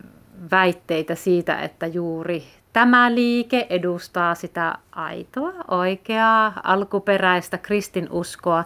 väitteitä 0.51 1.15
siitä, 1.15 1.59
että 1.59 1.87
juuri 1.87 2.43
tämä 2.73 3.15
liike 3.15 3.67
edustaa 3.69 4.35
sitä 4.35 4.77
aitoa, 4.91 5.53
oikeaa, 5.67 6.61
alkuperäistä 6.63 7.57
kristinuskoa. 7.57 8.65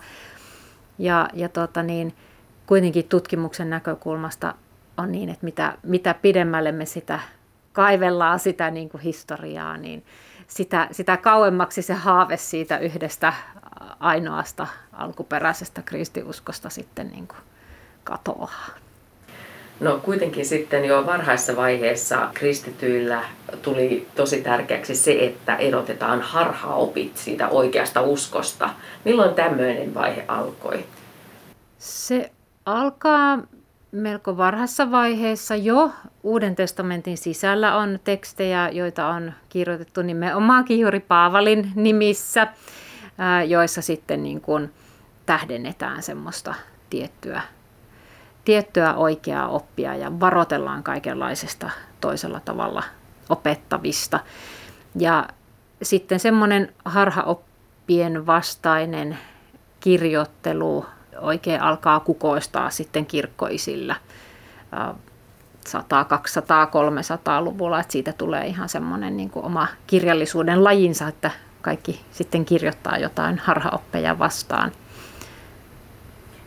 Ja, 1.00 1.30
ja 1.34 1.50
tota 1.50 1.84
niin, 1.84 2.14
kuitenkin 2.68 3.06
tutkimuksen 3.06 3.70
näkökulmasta 3.70 4.56
on 4.98 5.12
niin, 5.12 5.30
että 5.30 5.46
mitä, 5.46 5.78
mitä 5.84 6.16
pidemmälle 6.22 6.72
me 6.72 6.86
sitä 6.86 7.20
kaivellaan 7.74 8.40
sitä 8.40 8.72
niin 8.72 8.90
kuin 8.90 9.02
historiaa, 9.02 9.78
niin 9.78 10.04
sitä, 10.48 10.88
sitä 10.92 11.18
kauemmaksi 11.18 11.82
se 11.82 11.94
haave 11.94 12.38
siitä 12.38 12.78
yhdestä 12.78 13.34
ainoasta 14.00 14.68
alkuperäisestä 14.94 15.82
kristiuskosta 15.82 16.70
sitten 16.70 17.08
niin 17.08 17.28
kuin 17.28 17.40
katoaa. 18.04 18.66
No 19.80 20.00
kuitenkin 20.04 20.46
sitten 20.46 20.86
jo 20.86 21.06
varhaisessa 21.06 21.56
vaiheessa 21.56 22.30
kristityillä 22.34 23.24
tuli 23.62 24.08
tosi 24.16 24.42
tärkeäksi 24.42 24.96
se, 24.96 25.18
että 25.20 25.56
erotetaan 25.56 26.22
harhaopit 26.22 27.18
siitä 27.18 27.48
oikeasta 27.48 28.02
uskosta. 28.02 28.70
Milloin 29.06 29.36
tämmöinen 29.36 29.94
vaihe 29.94 30.26
alkoi? 30.28 30.86
Se 31.78 32.32
alkaa 32.66 33.40
melko 33.92 34.38
varhaisessa 34.38 34.92
vaiheessa 34.92 35.56
jo. 35.56 35.92
Uuden 36.24 36.56
testamentin 36.56 37.18
sisällä 37.18 37.76
on 37.76 38.00
tekstejä, 38.04 38.70
joita 38.70 39.08
on 39.08 39.34
kirjoitettu 39.50 40.02
nimenomaankin 40.02 40.80
juuri 40.80 41.00
Paavalin 41.00 41.72
nimissä, 41.76 42.48
joissa 43.48 43.82
sitten 43.82 44.24
niin 44.24 44.42
kuin 44.42 44.74
tähdennetään 45.26 46.04
semmoista 46.04 46.54
tiettyä 46.90 47.42
tiettyä 48.46 48.94
oikeaa 48.94 49.48
oppia 49.48 49.96
ja 49.96 50.20
varoitellaan 50.20 50.84
kaikenlaisesta 50.84 51.70
toisella 52.02 52.40
tavalla 52.40 52.84
opettavista. 53.30 54.20
Ja 55.00 55.28
sitten 55.82 56.20
semmoinen 56.20 56.74
harhaoppien 56.86 58.26
vastainen 58.26 59.18
kirjoittelu 59.80 60.86
oikein 61.22 61.62
alkaa 61.62 62.00
kukoistaa 62.00 62.70
sitten 62.70 63.06
kirkkoisilla 63.06 63.96
100, 65.68 66.04
200, 66.04 66.66
300-luvulla, 66.66 67.80
että 67.80 67.92
siitä 67.92 68.14
tulee 68.14 68.48
ihan 68.48 68.70
semmoinen 68.70 69.18
niin 69.18 69.30
kuin 69.30 69.46
oma 69.46 69.68
kirjallisuuden 69.88 70.64
lajinsa, 70.64 71.08
että 71.08 71.32
kaikki 71.62 72.02
sitten 72.12 72.46
kirjoittaa 72.46 72.98
jotain 72.98 73.38
harhaoppeja 73.38 74.20
vastaan. 74.20 74.72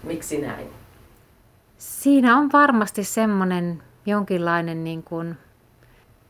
Miksi 0.03 0.41
näin? 0.41 0.69
Siinä 1.79 2.37
on 2.37 2.51
varmasti 2.53 3.05
semmoinen 3.05 3.83
jonkinlainen 4.07 4.85
niin 4.85 5.03
kuin 5.03 5.39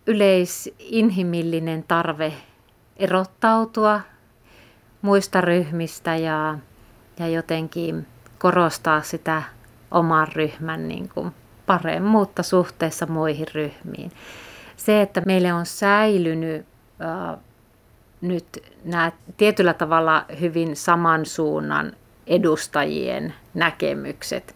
yleisinhimillinen 0.07 1.85
tarve 1.89 2.33
erottautua 2.97 4.01
muista 5.03 5.41
ryhmistä 5.41 6.17
ja, 6.17 6.59
ja 7.19 7.29
jotenkin 7.29 8.07
korostaa 8.45 9.03
sitä 9.03 9.43
oman 9.91 10.29
ryhmän 10.29 10.89
niin 10.89 11.09
kuin 11.09 11.35
paremmuutta 11.67 12.43
suhteessa 12.43 13.07
muihin 13.07 13.47
ryhmiin. 13.55 14.13
Se, 14.77 15.03
että 15.03 15.23
meille 15.27 15.53
on 15.53 15.67
säilynyt 15.67 16.67
äh, 17.03 17.39
nyt 18.21 18.63
nämä 18.85 19.13
tietyllä 19.37 19.75
tavalla 19.75 20.25
hyvin 20.41 20.77
saman 20.77 21.27
suunnan 21.27 21.93
edustajien 22.27 23.35
näkemykset, 23.55 24.55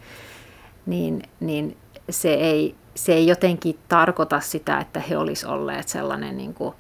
niin, 0.86 1.22
niin 1.40 1.76
se, 2.10 2.34
ei, 2.34 2.74
se 2.94 3.12
ei 3.12 3.26
jotenkin 3.26 3.78
tarkoita 3.88 4.40
sitä, 4.40 4.80
että 4.80 5.00
he 5.00 5.18
olisivat 5.18 5.54
olleet 5.54 5.88
sellainen 5.88 6.36
niin 6.36 6.54
kuin, 6.54 6.74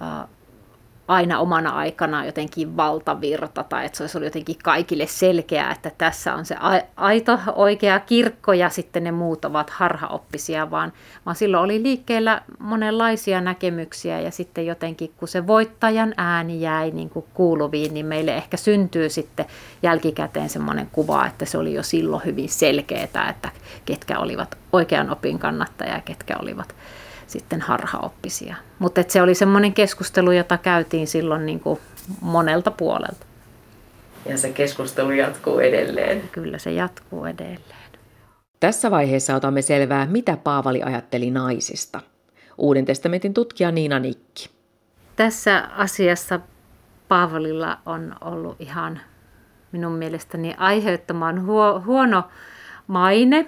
uh, 0.00 0.28
aina 1.08 1.38
omana 1.38 1.70
aikana 1.70 2.26
jotenkin 2.26 2.76
valtavirta 2.76 3.62
tai 3.62 3.86
että 3.86 3.98
se 3.98 4.02
olisi 4.02 4.18
ollut 4.18 4.26
jotenkin 4.26 4.56
kaikille 4.64 5.06
selkeää, 5.06 5.72
että 5.72 5.90
tässä 5.98 6.34
on 6.34 6.44
se 6.44 6.56
aito 6.96 7.38
oikea 7.54 8.00
kirkko 8.00 8.52
ja 8.52 8.68
sitten 8.68 9.04
ne 9.04 9.12
muut 9.12 9.44
ovat 9.44 9.70
harhaoppisia, 9.70 10.70
vaan, 10.70 10.92
vaan 11.26 11.36
silloin 11.36 11.64
oli 11.64 11.82
liikkeellä 11.82 12.42
monenlaisia 12.58 13.40
näkemyksiä 13.40 14.20
ja 14.20 14.30
sitten 14.30 14.66
jotenkin 14.66 15.12
kun 15.16 15.28
se 15.28 15.46
voittajan 15.46 16.14
ääni 16.16 16.60
jäi 16.60 16.90
niin 16.90 17.10
kuin 17.10 17.26
kuuluviin, 17.34 17.94
niin 17.94 18.06
meille 18.06 18.36
ehkä 18.36 18.56
syntyy 18.56 19.08
sitten 19.08 19.46
jälkikäteen 19.82 20.48
semmoinen 20.48 20.88
kuva, 20.92 21.26
että 21.26 21.44
se 21.44 21.58
oli 21.58 21.74
jo 21.74 21.82
silloin 21.82 22.24
hyvin 22.24 22.48
selkeää, 22.48 23.28
että 23.30 23.50
ketkä 23.84 24.18
olivat 24.18 24.58
oikean 24.72 25.10
opin 25.10 25.38
kannattajia 25.38 25.94
ja 25.94 26.00
ketkä 26.00 26.36
olivat 26.42 26.74
sitten 27.32 27.60
harhaoppisia. 27.60 28.56
Mutta 28.78 29.04
se 29.08 29.22
oli 29.22 29.34
semmoinen 29.34 29.74
keskustelu, 29.74 30.32
jota 30.32 30.58
käytiin 30.58 31.06
silloin 31.06 31.46
niin 31.46 31.60
kuin 31.60 31.80
monelta 32.20 32.70
puolelta. 32.70 33.26
Ja 34.26 34.38
se 34.38 34.52
keskustelu 34.52 35.10
jatkuu 35.10 35.58
edelleen. 35.58 36.28
Kyllä 36.32 36.58
se 36.58 36.72
jatkuu 36.72 37.24
edelleen. 37.24 37.92
Tässä 38.60 38.90
vaiheessa 38.90 39.34
otamme 39.34 39.62
selvää, 39.62 40.06
mitä 40.06 40.36
Paavali 40.36 40.82
ajatteli 40.82 41.30
naisista. 41.30 42.00
Uuden 42.58 42.84
testamentin 42.84 43.34
tutkija 43.34 43.70
Niina 43.70 43.98
Nikki. 43.98 44.50
Tässä 45.16 45.68
asiassa 45.76 46.40
Paavalilla 47.08 47.78
on 47.86 48.14
ollut 48.20 48.60
ihan 48.60 49.00
minun 49.72 49.92
mielestäni 49.92 50.54
aiheuttamaan 50.58 51.46
huono 51.86 52.24
maine. 52.86 53.46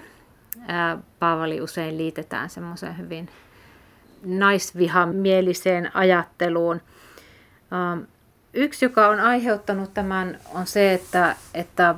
Paavali 1.18 1.60
usein 1.60 1.98
liitetään 1.98 2.50
semmoisen 2.50 2.98
hyvin 2.98 3.28
naisvihamieliseen 4.24 5.96
ajatteluun. 5.96 6.80
Ähm, 7.72 8.02
yksi, 8.54 8.84
joka 8.84 9.08
on 9.08 9.20
aiheuttanut 9.20 9.94
tämän, 9.94 10.38
on 10.54 10.66
se, 10.66 10.94
että, 10.94 11.36
että 11.54 11.94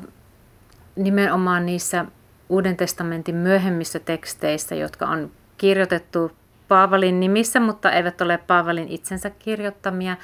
nimenomaan 0.96 1.66
niissä 1.66 2.04
Uuden 2.48 2.76
testamentin 2.76 3.34
myöhemmissä 3.34 3.98
teksteissä, 3.98 4.74
jotka 4.74 5.06
on 5.06 5.30
kirjoitettu 5.58 6.32
Paavalin 6.68 7.20
nimissä, 7.20 7.60
mutta 7.60 7.92
eivät 7.92 8.20
ole 8.20 8.38
Paavalin 8.38 8.88
itsensä 8.88 9.30
kirjoittamia, 9.30 10.16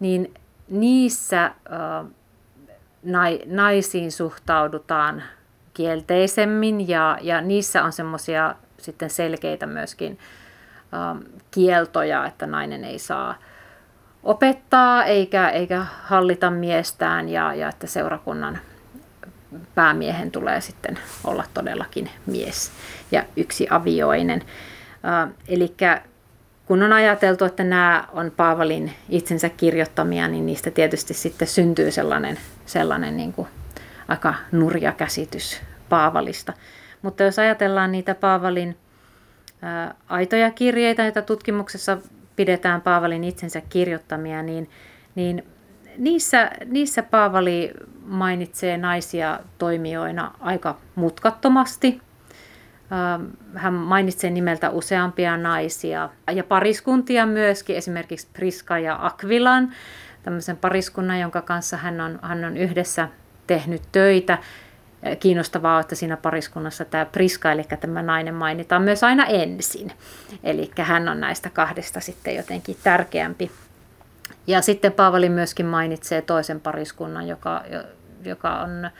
niin 0.00 0.34
niissä 0.68 1.44
äh, 1.44 1.52
naisiin 3.46 4.12
suhtaudutaan 4.12 5.22
kielteisemmin 5.74 6.88
ja, 6.88 7.18
ja 7.20 7.40
niissä 7.40 7.84
on 7.84 7.92
semmoisia 7.92 8.54
sitten 8.78 9.10
selkeitä 9.10 9.66
myöskin 9.66 10.18
Ähm, 10.18 10.18
kieltoja, 11.50 12.26
että 12.26 12.46
nainen 12.46 12.84
ei 12.84 12.98
saa 12.98 13.34
opettaa 14.22 15.04
eikä, 15.04 15.48
eikä 15.48 15.86
hallita 16.02 16.50
miestään 16.50 17.28
ja, 17.28 17.54
ja 17.54 17.68
että 17.68 17.86
seurakunnan 17.86 18.58
päämiehen 19.74 20.30
tulee 20.30 20.60
sitten 20.60 20.98
olla 21.24 21.44
todellakin 21.54 22.10
mies 22.26 22.72
ja 23.12 23.24
yksi 23.36 23.66
avioinen. 23.70 24.42
Äh, 25.04 25.30
Eli 25.48 25.74
kun 26.66 26.82
on 26.82 26.92
ajateltu, 26.92 27.44
että 27.44 27.64
nämä 27.64 28.04
on 28.12 28.32
Paavalin 28.36 28.92
itsensä 29.08 29.48
kirjoittamia, 29.48 30.28
niin 30.28 30.46
niistä 30.46 30.70
tietysti 30.70 31.14
sitten 31.14 31.48
syntyy 31.48 31.90
sellainen, 31.90 32.38
sellainen 32.66 33.16
niin 33.16 33.32
kuin 33.32 33.48
aika 34.08 34.34
nurja 34.52 34.92
käsitys 34.92 35.60
Paavalista. 35.88 36.52
Mutta 37.02 37.22
jos 37.22 37.38
ajatellaan 37.38 37.92
niitä 37.92 38.14
Paavalin 38.14 38.76
aitoja 40.08 40.50
kirjeitä, 40.50 41.02
joita 41.02 41.22
tutkimuksessa 41.22 41.98
pidetään 42.36 42.80
Paavalin 42.80 43.24
itsensä 43.24 43.60
kirjoittamia, 43.60 44.42
niin, 44.42 44.70
niin 45.14 45.44
niissä, 45.98 46.50
niissä 46.64 47.02
Paavali 47.02 47.72
mainitsee 48.02 48.76
naisia 48.76 49.40
toimijoina 49.58 50.34
aika 50.40 50.78
mutkattomasti. 50.94 52.00
Hän 53.54 53.74
mainitsee 53.74 54.30
nimeltä 54.30 54.70
useampia 54.70 55.36
naisia 55.36 56.08
ja 56.32 56.44
pariskuntia 56.44 57.26
myöskin, 57.26 57.76
esimerkiksi 57.76 58.28
Priska 58.32 58.78
ja 58.78 58.98
Akvilan, 59.02 59.72
tämmöisen 60.22 60.56
pariskunnan, 60.56 61.20
jonka 61.20 61.42
kanssa 61.42 61.76
hän 61.76 62.00
on, 62.00 62.18
hän 62.22 62.44
on 62.44 62.56
yhdessä 62.56 63.08
tehnyt 63.46 63.82
töitä 63.92 64.38
kiinnostavaa, 65.20 65.80
että 65.80 65.94
siinä 65.94 66.16
pariskunnassa 66.16 66.84
tämä 66.84 67.04
Priska, 67.04 67.52
eli 67.52 67.64
tämä 67.80 68.02
nainen 68.02 68.34
mainitaan 68.34 68.82
myös 68.82 69.04
aina 69.04 69.26
ensin. 69.26 69.92
Eli 70.44 70.70
hän 70.78 71.08
on 71.08 71.20
näistä 71.20 71.50
kahdesta 71.50 72.00
sitten 72.00 72.36
jotenkin 72.36 72.76
tärkeämpi. 72.82 73.50
Ja 74.46 74.62
sitten 74.62 74.92
Paavali 74.92 75.28
myöskin 75.28 75.66
mainitsee 75.66 76.22
toisen 76.22 76.60
pariskunnan, 76.60 77.28
joka, 77.28 77.62
joka 78.24 78.60
on 78.60 78.90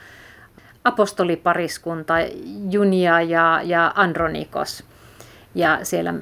apostolipariskunta, 0.85 2.15
Junia 2.71 3.21
ja, 3.21 3.61
ja 3.65 3.93
Andronikos. 3.95 4.85
Ja 5.55 5.79
siellä 5.83 6.15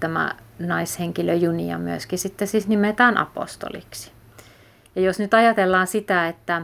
tämä 0.00 0.34
naishenkilö 0.58 1.34
Junia 1.34 1.78
myöskin 1.78 2.18
sitten 2.18 2.48
siis 2.48 2.68
nimetään 2.68 3.16
apostoliksi. 3.16 4.12
Ja 4.96 5.02
jos 5.02 5.18
nyt 5.18 5.34
ajatellaan 5.34 5.86
sitä, 5.86 6.28
että 6.28 6.62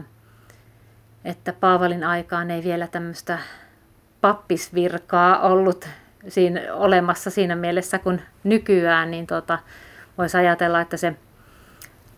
että 1.25 1.53
Paavalin 1.53 2.03
aikaan 2.03 2.51
ei 2.51 2.63
vielä 2.63 2.87
tämmöistä 2.87 3.39
pappisvirkaa 4.21 5.39
ollut 5.39 5.89
siinä, 6.27 6.61
olemassa 6.73 7.29
siinä 7.29 7.55
mielessä 7.55 7.99
kuin 7.99 8.21
nykyään, 8.43 9.11
niin 9.11 9.27
tota, 9.27 9.59
voisi 10.17 10.37
ajatella, 10.37 10.81
että 10.81 10.97
se 10.97 11.15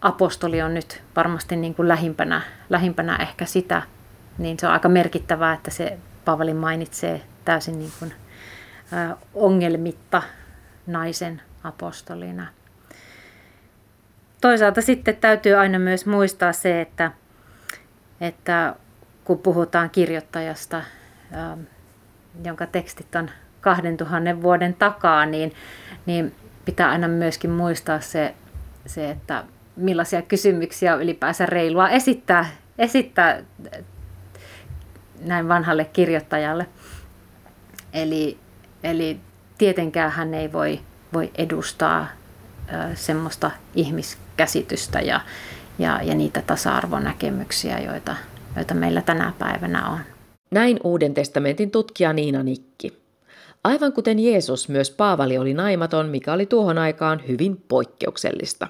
apostoli 0.02 0.62
on 0.62 0.74
nyt 0.74 1.04
varmasti 1.16 1.56
niin 1.56 1.76
kuin 1.76 1.88
lähimpänä, 1.88 2.42
lähimpänä 2.70 3.16
ehkä 3.16 3.46
sitä, 3.46 3.82
niin 4.38 4.60
se 4.60 4.68
on 4.68 4.74
aika 4.74 4.90
merkittävää, 4.90 5.54
että 5.54 5.72
se 5.72 5.98
Paavali 6.26 6.54
mainitsee 6.54 7.22
täysin 7.46 7.80
niin 7.80 7.92
kuin, 8.00 8.14
ä, 8.94 9.18
ongelmitta 9.34 10.22
naisen 10.88 11.42
apostolina. 11.64 12.48
Toisaalta 14.42 14.82
sitten 14.82 15.16
täytyy 15.16 15.54
aina 15.54 15.80
myös 15.80 16.06
muistaa 16.06 16.54
se, 16.54 16.82
että, 16.82 17.12
että 18.22 18.76
kun 19.26 19.40
puhutaan 19.40 19.90
kirjoittajasta, 19.90 20.82
ähm, 21.34 21.60
jonka 22.44 22.66
tekstit 22.66 23.16
on 23.16 23.30
2000 23.62 24.42
vuoden 24.42 24.74
takaa, 24.74 25.26
niin, 25.26 25.54
niin 26.06 26.36
pitää 26.66 26.90
aina 26.90 27.08
myöskin 27.08 27.50
muistaa 27.50 28.00
se, 28.00 28.36
se, 28.86 29.10
että 29.10 29.44
millaisia 29.76 30.22
kysymyksiä 30.22 30.96
on 30.96 31.02
ylipäänsä 31.02 31.46
reilua 31.46 31.90
esittää, 31.90 32.46
esittää 32.78 33.42
näin 35.22 35.48
vanhalle 35.48 35.86
kirjoittajalle. 35.86 36.66
Eli, 37.94 38.38
eli 38.84 39.20
tietenkään 39.58 40.12
hän 40.12 40.34
ei 40.34 40.52
voi, 40.54 40.80
voi 41.14 41.32
edustaa 41.36 42.08
semmoista 42.94 43.52
ihmiskäsitystä 43.76 45.00
ja, 45.00 45.22
ja, 45.80 46.00
ja 46.04 46.16
niitä 46.16 46.42
tasa-arvonäkemyksiä, 46.42 47.80
joita, 47.80 48.16
joita 48.56 48.74
meillä 48.74 49.02
tänä 49.02 49.34
päivänä 49.40 49.90
on. 49.90 50.00
Näin 50.52 50.80
Uuden 50.84 51.14
testamentin 51.14 51.72
tutkija 51.72 52.14
Niina 52.14 52.44
Nikki. 52.44 53.06
Aivan 53.64 53.94
kuten 53.94 54.20
Jeesus, 54.20 54.70
myös 54.70 54.92
Paavali 54.92 55.38
oli 55.38 55.54
naimaton, 55.54 56.10
mikä 56.10 56.34
oli 56.34 56.46
tuohon 56.46 56.78
aikaan 56.78 57.22
hyvin 57.28 57.64
poikkeuksellista. 57.68 58.68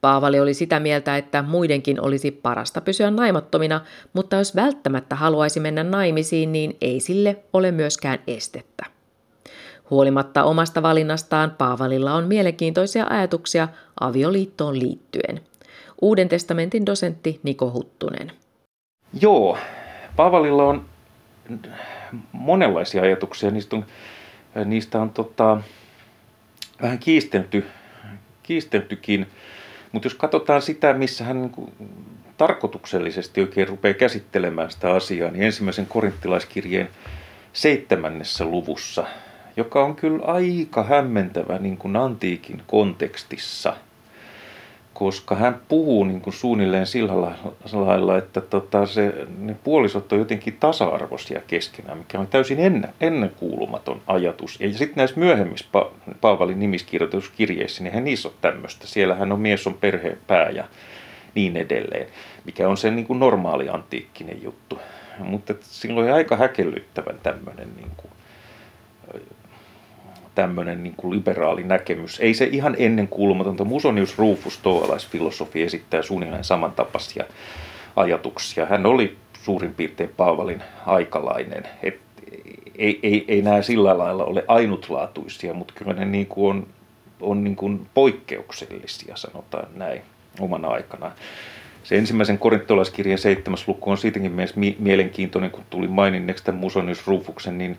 Paavali 0.00 0.40
oli 0.40 0.54
sitä 0.54 0.80
mieltä, 0.80 1.16
että 1.16 1.42
muidenkin 1.42 2.00
olisi 2.00 2.30
parasta 2.30 2.80
pysyä 2.80 3.10
naimattomina, 3.10 3.80
mutta 4.12 4.36
jos 4.36 4.56
välttämättä 4.56 5.16
haluaisi 5.16 5.60
mennä 5.60 5.84
naimisiin, 5.84 6.52
niin 6.52 6.76
ei 6.80 7.00
sille 7.00 7.36
ole 7.52 7.72
myöskään 7.72 8.18
estettä. 8.26 8.86
Huolimatta 9.90 10.44
omasta 10.44 10.82
valinnastaan 10.82 11.50
Paavalilla 11.58 12.14
on 12.14 12.24
mielenkiintoisia 12.24 13.06
ajatuksia 13.10 13.68
avioliittoon 14.00 14.78
liittyen. 14.78 15.40
Uuden 16.02 16.28
testamentin 16.28 16.86
dosentti 16.86 17.40
Niko 17.42 17.70
Huttunen. 17.70 18.32
Joo, 19.20 19.58
Paavalilla 20.16 20.64
on 20.64 20.84
monenlaisia 22.32 23.02
ajatuksia. 23.02 23.50
Niistä 23.50 23.76
on, 23.76 23.84
niistä 24.64 25.00
on 25.00 25.10
tota, 25.10 25.60
vähän 26.82 26.98
kiistelty, 26.98 27.64
kiisteltykin. 28.42 29.26
Mutta 29.92 30.06
jos 30.06 30.14
katsotaan 30.14 30.62
sitä, 30.62 30.92
missä 30.92 31.24
hän 31.24 31.42
niin 31.42 31.72
tarkoituksellisesti 32.36 33.40
oikein 33.40 33.68
rupeaa 33.68 33.94
käsittelemään 33.94 34.70
sitä 34.70 34.92
asiaa, 34.92 35.30
niin 35.30 35.42
ensimmäisen 35.42 35.86
korinttilaiskirjeen 35.86 36.88
seitsemännessä 37.52 38.44
luvussa, 38.44 39.06
joka 39.56 39.84
on 39.84 39.96
kyllä 39.96 40.24
aika 40.24 40.82
hämmentävä 40.82 41.58
niin 41.58 41.76
kuin 41.76 41.96
antiikin 41.96 42.62
kontekstissa– 42.66 43.76
koska 44.94 45.34
hän 45.34 45.60
puhuu 45.68 46.04
niin 46.04 46.20
kuin 46.20 46.34
suunnilleen 46.34 46.86
sillä 46.86 47.36
lailla, 47.72 48.18
että 48.18 48.40
tota, 48.40 48.86
se, 48.86 49.14
ne 49.38 49.56
puolisot 49.64 50.12
on 50.12 50.18
jotenkin 50.18 50.56
tasa-arvoisia 50.60 51.40
keskenään, 51.46 51.98
mikä 51.98 52.18
on 52.18 52.26
täysin 52.26 52.60
ennen, 52.60 52.94
ennenkuulumaton 53.00 54.02
ajatus. 54.06 54.60
Ja 54.60 54.68
sitten 54.68 54.96
näissä 54.96 55.20
myöhemmissä 55.20 55.66
pa- 55.76 56.14
Paavalin 56.20 56.60
nimiskirjoituskirjeissä, 56.60 57.82
niin 57.82 57.94
hän 57.94 58.04
niissä 58.04 58.28
on 58.28 58.34
tämmöistä. 58.40 58.86
Siellä 58.86 59.14
hän 59.14 59.32
on 59.32 59.40
mies, 59.40 59.66
on 59.66 59.74
perheen 59.74 60.18
pää 60.26 60.50
ja 60.50 60.64
niin 61.34 61.56
edelleen, 61.56 62.06
mikä 62.44 62.68
on 62.68 62.76
se 62.76 62.90
niin 62.90 63.06
kuin 63.06 63.18
normaali 63.18 63.68
antiikkinen 63.68 64.42
juttu. 64.42 64.78
Mutta 65.18 65.54
silloin 65.60 66.12
aika 66.12 66.36
häkellyttävän 66.36 67.18
tämmöinen 67.22 67.68
niin 67.76 67.90
kuin, 67.96 68.10
tämmöinen 70.34 70.82
niin 70.82 70.94
kuin 70.96 71.14
liberaali 71.14 71.62
näkemys. 71.62 72.20
Ei 72.20 72.34
se 72.34 72.48
ihan 72.52 72.76
ennen 72.78 73.08
kuulumatonta. 73.08 73.64
Musonius 73.64 74.18
Rufus, 74.18 74.58
toalaisfilosofi, 74.58 75.62
esittää 75.62 76.02
suunnilleen 76.02 76.44
samantapaisia 76.44 77.24
ajatuksia. 77.96 78.66
Hän 78.66 78.86
oli 78.86 79.16
suurin 79.42 79.74
piirtein 79.74 80.10
Paavalin 80.16 80.62
aikalainen. 80.86 81.62
Et 81.82 82.00
ei, 82.78 83.00
ei, 83.02 83.24
ei 83.28 83.42
nämä 83.42 83.62
sillä 83.62 83.98
lailla 83.98 84.24
ole 84.24 84.44
ainutlaatuisia, 84.48 85.54
mutta 85.54 85.74
kyllä 85.76 85.92
ne 85.92 86.04
niin 86.04 86.26
kuin 86.26 86.56
on, 86.56 86.66
on 87.20 87.44
niin 87.44 87.56
kuin 87.56 87.86
poikkeuksellisia, 87.94 89.16
sanotaan 89.16 89.68
näin, 89.74 90.02
omana 90.40 90.68
aikanaan. 90.68 91.12
Se 91.82 91.96
ensimmäisen 91.96 92.38
korintolaiskirjan 92.38 93.18
seitsemäs 93.18 93.68
luku 93.68 93.90
on 93.90 93.98
siitäkin 93.98 94.32
mielenkiintoinen, 94.78 95.50
kun 95.50 95.64
tuli 95.70 95.88
maininneeksi 95.88 96.44
tämän 96.44 96.60
Musonius 96.60 97.06
Rufuksen, 97.06 97.58
niin 97.58 97.78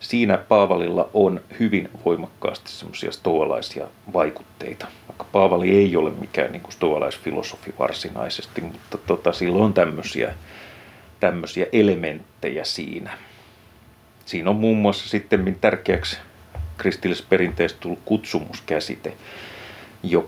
siinä 0.00 0.38
Paavalilla 0.38 1.10
on 1.14 1.40
hyvin 1.60 1.88
voimakkaasti 2.04 2.70
semmoisia 2.72 3.12
stoalaisia 3.12 3.86
vaikutteita. 4.12 4.86
Vaikka 5.08 5.24
Paavali 5.32 5.70
ei 5.70 5.96
ole 5.96 6.10
mikään 6.10 6.52
niin 6.52 6.62
stoalaisfilosofi 6.68 7.74
varsinaisesti, 7.78 8.60
mutta 8.60 8.98
tota, 8.98 9.32
sillä 9.32 9.64
on 9.64 9.74
tämmöisiä, 9.74 10.34
tämmöisiä 11.20 11.66
elementtejä 11.72 12.64
siinä. 12.64 13.10
Siinä 14.24 14.50
on 14.50 14.56
muun 14.56 14.78
muassa 14.78 15.08
sitten 15.08 15.56
tärkeäksi 15.60 16.18
kristillisessä 16.76 17.28
perinteessä 17.30 17.76
tullut 17.80 17.98
kutsumuskäsite, 18.04 19.12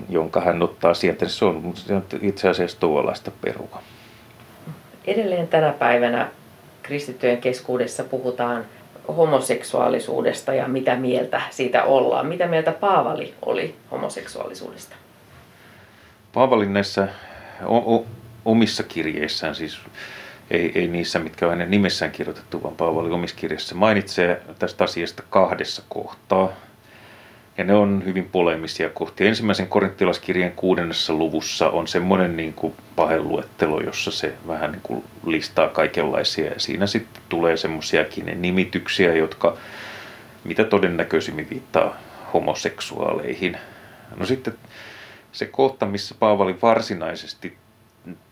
jonka 0.08 0.40
hän 0.40 0.62
ottaa 0.62 0.94
sieltä. 0.94 1.28
Se 1.28 1.44
on 1.44 1.74
itse 2.22 2.48
asiassa 2.48 2.76
stoalaista 2.76 3.30
perua. 3.40 3.82
Edelleen 5.06 5.48
tänä 5.48 5.72
päivänä 5.72 6.30
kristittyjen 6.82 7.38
keskuudessa 7.38 8.04
puhutaan 8.04 8.64
homoseksuaalisuudesta 9.08 10.54
ja 10.54 10.68
mitä 10.68 10.96
mieltä 10.96 11.42
siitä 11.50 11.84
ollaan. 11.84 12.26
Mitä 12.26 12.46
mieltä 12.46 12.72
Paavali 12.72 13.34
oli 13.42 13.74
homoseksuaalisuudesta? 13.90 14.96
Paavalin 16.32 16.72
näissä 16.72 17.08
o- 17.64 17.94
o- 17.94 18.06
omissa 18.44 18.82
kirjeissään, 18.82 19.54
siis 19.54 19.78
ei, 20.50 20.72
ei 20.74 20.88
niissä, 20.88 21.18
mitkä 21.18 21.46
on 21.46 21.52
hänen 21.52 21.70
nimessään 21.70 22.12
kirjoitettu, 22.12 22.62
vaan 22.62 22.76
Paavali 22.76 23.10
omissa 23.10 23.36
kirjeissä 23.36 23.74
mainitsee 23.74 24.42
tästä 24.58 24.84
asiasta 24.84 25.22
kahdessa 25.30 25.82
kohtaa– 25.88 26.48
ja 27.58 27.64
ne 27.64 27.74
on 27.74 28.02
hyvin 28.04 28.28
polemisia 28.32 28.88
kohtia. 28.88 29.28
Ensimmäisen 29.28 29.66
korinttilaskirjan 29.66 30.52
kuudennessa 30.52 31.12
luvussa 31.12 31.68
on 31.70 31.88
semmoinen 31.88 32.36
niin 32.36 32.52
kuin 32.52 32.74
paheluettelo, 32.96 33.80
jossa 33.80 34.10
se 34.10 34.34
vähän 34.46 34.72
niin 34.72 34.82
kuin 34.82 35.04
listaa 35.26 35.68
kaikenlaisia. 35.68 36.46
Ja 36.46 36.60
siinä 36.60 36.86
sitten 36.86 37.22
tulee 37.28 37.56
semmoisiakin 37.56 38.42
nimityksiä, 38.42 39.14
jotka 39.14 39.56
mitä 40.44 40.64
todennäköisimmin 40.64 41.50
viittaa 41.50 41.96
homoseksuaaleihin. 42.32 43.56
No 44.16 44.26
sitten 44.26 44.54
se 45.32 45.46
kohta, 45.46 45.86
missä 45.86 46.14
Paavali 46.18 46.56
varsinaisesti 46.62 47.56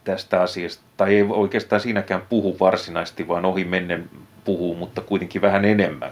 tästä 0.05 0.43
asiasta, 0.43 0.83
tai 0.97 1.14
ei 1.14 1.23
oikeastaan 1.23 1.81
siinäkään 1.81 2.23
puhu 2.29 2.57
varsinaisesti, 2.61 3.29
vaan 3.29 3.45
ohi 3.45 3.64
mennen 3.64 4.11
puhuu, 4.45 4.75
mutta 4.75 5.01
kuitenkin 5.01 5.43
vähän 5.43 5.64
enemmän 5.64 6.11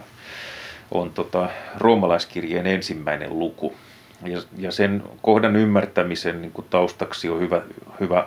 on 0.91 1.11
tota, 1.11 1.49
roomalaiskirjeen 1.77 2.67
ensimmäinen 2.67 3.39
luku. 3.39 3.75
Ja, 4.25 4.41
ja 4.57 4.71
sen 4.71 5.03
kohdan 5.21 5.55
ymmärtämisen 5.55 6.41
niin 6.41 6.51
kuin 6.51 6.67
taustaksi 6.69 7.29
on 7.29 7.39
hyvä, 7.39 7.61
hyvä 7.99 8.25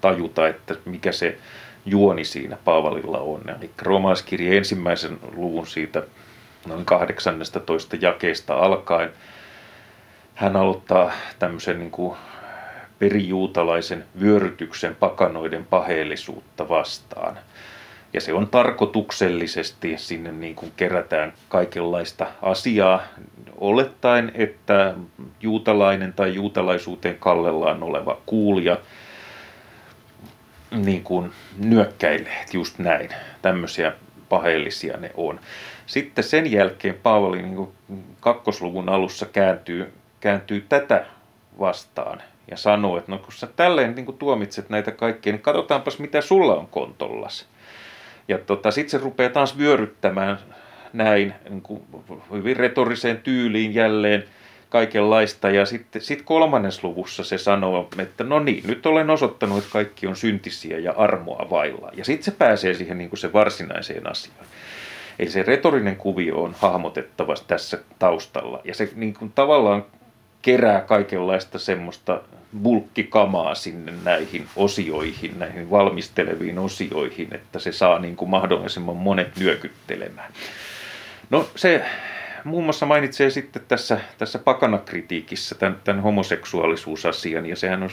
tajuta, 0.00 0.48
että 0.48 0.74
mikä 0.84 1.12
se 1.12 1.38
juoni 1.86 2.24
siinä 2.24 2.56
Paavalilla 2.64 3.18
on. 3.18 3.42
Eli 3.58 3.70
roomalaiskirjeen 3.82 4.56
ensimmäisen 4.56 5.18
luvun 5.36 5.66
siitä 5.66 6.02
noin 6.66 6.84
18 6.84 7.96
jakeesta 8.00 8.54
alkaen 8.54 9.10
hän 10.34 10.56
aloittaa 10.56 11.12
tämmöisen 11.38 11.78
niin 11.78 11.90
kuin 11.90 12.16
perijuutalaisen 12.98 14.04
vyörytyksen 14.20 14.94
pakanoiden 14.94 15.64
paheellisuutta 15.64 16.68
vastaan– 16.68 17.38
ja 18.12 18.20
se 18.20 18.32
on 18.32 18.48
tarkoituksellisesti, 18.48 19.94
sinne 19.98 20.32
niin 20.32 20.54
kuin 20.54 20.72
kerätään 20.76 21.32
kaikenlaista 21.48 22.26
asiaa, 22.42 23.02
olettaen, 23.56 24.32
että 24.34 24.94
juutalainen 25.40 26.12
tai 26.12 26.34
juutalaisuuteen 26.34 27.18
kallellaan 27.18 27.82
oleva 27.82 28.18
kuulija 28.26 28.78
niin 30.70 31.04
kuin 31.04 31.32
nyökkäilee, 31.58 32.44
just 32.52 32.78
näin. 32.78 33.10
Tämmöisiä 33.42 33.92
paheellisia 34.28 34.96
ne 34.96 35.10
on. 35.14 35.40
Sitten 35.86 36.24
sen 36.24 36.52
jälkeen 36.52 36.94
Paavali 37.02 37.42
niin 37.42 37.56
kuin 37.56 37.72
kakkosluvun 38.20 38.88
alussa 38.88 39.26
kääntyy, 39.26 39.92
kääntyy 40.20 40.66
tätä 40.68 41.06
vastaan 41.58 42.22
ja 42.50 42.56
sanoo, 42.56 42.98
että 42.98 43.12
no 43.12 43.18
kun 43.18 43.32
sä 43.32 43.46
tälleen 43.56 43.94
niin 43.94 44.06
kuin 44.06 44.18
tuomitset 44.18 44.70
näitä 44.70 44.90
kaikkia, 44.90 45.32
niin 45.32 45.42
katsotaanpas 45.42 45.98
mitä 45.98 46.20
sulla 46.20 46.54
on 46.54 46.66
kontollas. 46.66 47.48
Ja 48.28 48.38
tota, 48.38 48.70
sitten 48.70 48.90
se 48.90 48.98
rupeaa 48.98 49.30
taas 49.30 49.58
vyöryttämään 49.58 50.38
näin 50.92 51.34
niin 51.48 51.62
kuin 51.62 51.82
hyvin 52.32 52.56
retoriseen 52.56 53.16
tyyliin 53.16 53.74
jälleen 53.74 54.24
kaikenlaista. 54.68 55.50
Ja 55.50 55.66
sitten 55.66 56.02
sit 56.02 56.22
kolmannes 56.22 56.84
luvussa 56.84 57.24
se 57.24 57.38
sanoo, 57.38 57.88
että 57.98 58.24
no 58.24 58.38
niin, 58.38 58.62
nyt 58.66 58.86
olen 58.86 59.10
osoittanut, 59.10 59.58
että 59.58 59.70
kaikki 59.72 60.06
on 60.06 60.16
syntisiä 60.16 60.78
ja 60.78 60.92
armoa 60.92 61.46
vailla. 61.50 61.90
Ja 61.96 62.04
sitten 62.04 62.24
se 62.24 62.30
pääsee 62.30 62.74
siihen 62.74 62.98
niin 62.98 63.10
kuin 63.10 63.18
se 63.18 63.32
varsinaiseen 63.32 64.10
asiaan. 64.10 64.46
Eli 65.18 65.30
se 65.30 65.42
retorinen 65.42 65.96
kuvio 65.96 66.42
on 66.42 66.54
hahmotettava 66.58 67.34
tässä 67.46 67.78
taustalla. 67.98 68.60
Ja 68.64 68.74
se 68.74 68.90
niin 68.94 69.14
kuin 69.14 69.32
tavallaan 69.34 69.84
kerää 70.42 70.80
kaikenlaista 70.80 71.58
semmoista 71.58 72.20
bulkkikamaa 72.62 73.54
sinne 73.54 73.92
näihin 74.04 74.46
osioihin, 74.56 75.38
näihin 75.38 75.70
valmisteleviin 75.70 76.58
osioihin, 76.58 77.34
että 77.34 77.58
se 77.58 77.72
saa 77.72 77.98
niin 77.98 78.16
kuin 78.16 78.30
mahdollisimman 78.30 78.96
monet 78.96 79.36
nyökyttelemään. 79.36 80.32
No 81.30 81.48
se 81.56 81.84
muun 82.44 82.64
muassa 82.64 82.86
mainitsee 82.86 83.30
sitten 83.30 83.62
tässä, 83.68 84.00
tässä 84.18 84.38
pakanakritiikissä 84.38 85.54
tämän, 85.54 85.78
tämän 85.84 86.02
homoseksuaalisuusasian, 86.02 87.46
ja 87.46 87.56
sehän 87.56 87.82
on 87.82 87.90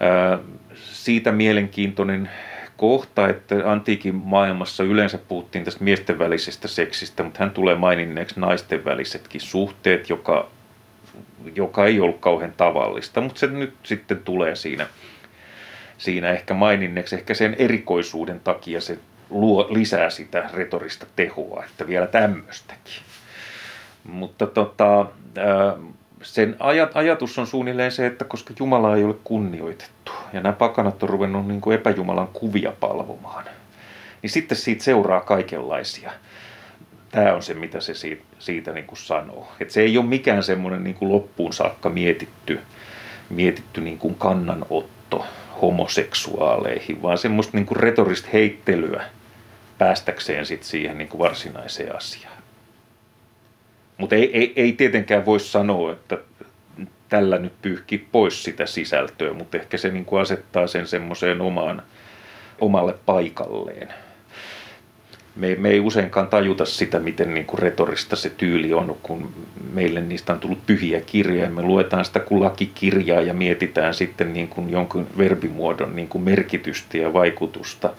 ää, 0.00 0.38
siitä 0.74 1.32
mielenkiintoinen 1.32 2.30
kohta, 2.76 3.28
että 3.28 3.54
antiikin 3.64 4.14
maailmassa 4.14 4.84
yleensä 4.84 5.18
puhuttiin 5.18 5.64
tästä 5.64 5.84
miesten 5.84 6.18
välisestä 6.18 6.68
seksistä, 6.68 7.22
mutta 7.22 7.38
hän 7.38 7.50
tulee 7.50 7.74
maininneeksi 7.74 8.40
naisten 8.40 8.84
välisetkin 8.84 9.40
suhteet, 9.40 10.10
joka, 10.10 10.50
joka 11.54 11.86
ei 11.86 12.00
ollut 12.00 12.20
kauhean 12.20 12.54
tavallista, 12.56 13.20
mutta 13.20 13.38
se 13.38 13.46
nyt 13.46 13.74
sitten 13.82 14.18
tulee 14.18 14.56
siinä, 14.56 14.86
siinä 15.98 16.30
ehkä 16.30 16.54
maininneeksi, 16.54 17.16
ehkä 17.16 17.34
sen 17.34 17.56
erikoisuuden 17.58 18.40
takia 18.40 18.80
se 18.80 18.98
luo 19.30 19.66
lisää 19.70 20.10
sitä 20.10 20.50
retorista 20.54 21.06
tehoa, 21.16 21.64
että 21.64 21.86
vielä 21.86 22.06
tämmöistäkin. 22.06 23.02
Mutta 24.04 24.46
tota, 24.46 25.06
sen 26.22 26.56
ajatus 26.94 27.38
on 27.38 27.46
suunnilleen 27.46 27.92
se, 27.92 28.06
että 28.06 28.24
koska 28.24 28.54
Jumala 28.58 28.96
ei 28.96 29.04
ole 29.04 29.14
kunnioitettu 29.24 30.12
ja 30.32 30.40
nämä 30.40 30.52
pakanat 30.52 31.02
on 31.02 31.08
ruvennut 31.08 31.46
niin 31.46 31.60
kuin 31.60 31.74
epäjumalan 31.74 32.28
kuvia 32.28 32.72
palvomaan, 32.80 33.44
niin 34.22 34.30
sitten 34.30 34.58
siitä 34.58 34.84
seuraa 34.84 35.20
kaikenlaisia. 35.20 36.12
Tämä 37.10 37.34
on 37.34 37.42
se, 37.42 37.54
mitä 37.54 37.80
se 37.80 37.94
siitä, 37.94 38.22
siitä 38.38 38.72
niin 38.72 38.86
kuin 38.86 38.98
sanoo. 38.98 39.52
Että 39.60 39.74
se 39.74 39.80
ei 39.80 39.98
ole 39.98 40.06
mikään 40.06 40.42
semmoinen 40.42 40.84
niin 40.84 40.94
kuin 40.94 41.12
loppuun 41.12 41.52
saakka 41.52 41.88
mietitty, 41.88 42.60
mietitty 43.30 43.80
niin 43.80 43.98
kuin 43.98 44.14
kannanotto 44.14 45.26
homoseksuaaleihin, 45.62 47.02
vaan 47.02 47.18
semmoista 47.18 47.56
niin 47.56 47.66
kuin 47.66 47.80
retorista 47.80 48.28
heittelyä 48.32 49.04
päästäkseen 49.78 50.46
sit 50.46 50.62
siihen 50.62 50.98
niin 50.98 51.08
kuin 51.08 51.18
varsinaiseen 51.18 51.96
asiaan. 51.96 52.38
Mutta 53.98 54.14
ei, 54.14 54.36
ei, 54.38 54.52
ei 54.56 54.72
tietenkään 54.72 55.26
voi 55.26 55.40
sanoa, 55.40 55.92
että 55.92 56.18
tällä 57.08 57.38
nyt 57.38 57.52
pyyhki 57.62 57.98
pois 58.12 58.44
sitä 58.44 58.66
sisältöä, 58.66 59.32
mutta 59.32 59.56
ehkä 59.56 59.76
se 59.76 59.88
niin 59.88 60.04
kuin 60.04 60.22
asettaa 60.22 60.66
sen 60.66 60.86
semmoiseen 60.86 61.40
omaan, 61.40 61.82
omalle 62.60 62.94
paikalleen. 63.06 63.88
Me, 65.38 65.54
me 65.58 65.68
ei 65.68 65.80
useinkaan 65.80 66.28
tajuta 66.28 66.64
sitä, 66.64 66.98
miten 66.98 67.34
niin 67.34 67.46
kuin 67.46 67.58
retorista 67.58 68.16
se 68.16 68.30
tyyli 68.30 68.72
on, 68.74 68.96
kun 69.02 69.34
meille 69.72 70.00
niistä 70.00 70.32
on 70.32 70.40
tullut 70.40 70.66
pyhiä 70.66 71.00
kirjoja. 71.00 71.50
Me 71.50 71.62
luetaan 71.62 72.04
sitä 72.04 72.20
kuin 72.20 72.40
lakikirjaa 72.40 73.20
ja 73.20 73.34
mietitään 73.34 73.94
sitten 73.94 74.32
niin 74.32 74.48
kuin 74.48 74.70
jonkun 74.70 75.06
verbimuodon 75.18 75.96
niin 75.96 76.08
kuin 76.08 76.24
merkitystä 76.24 76.98
ja 76.98 77.12
vaikutusta. 77.12 77.90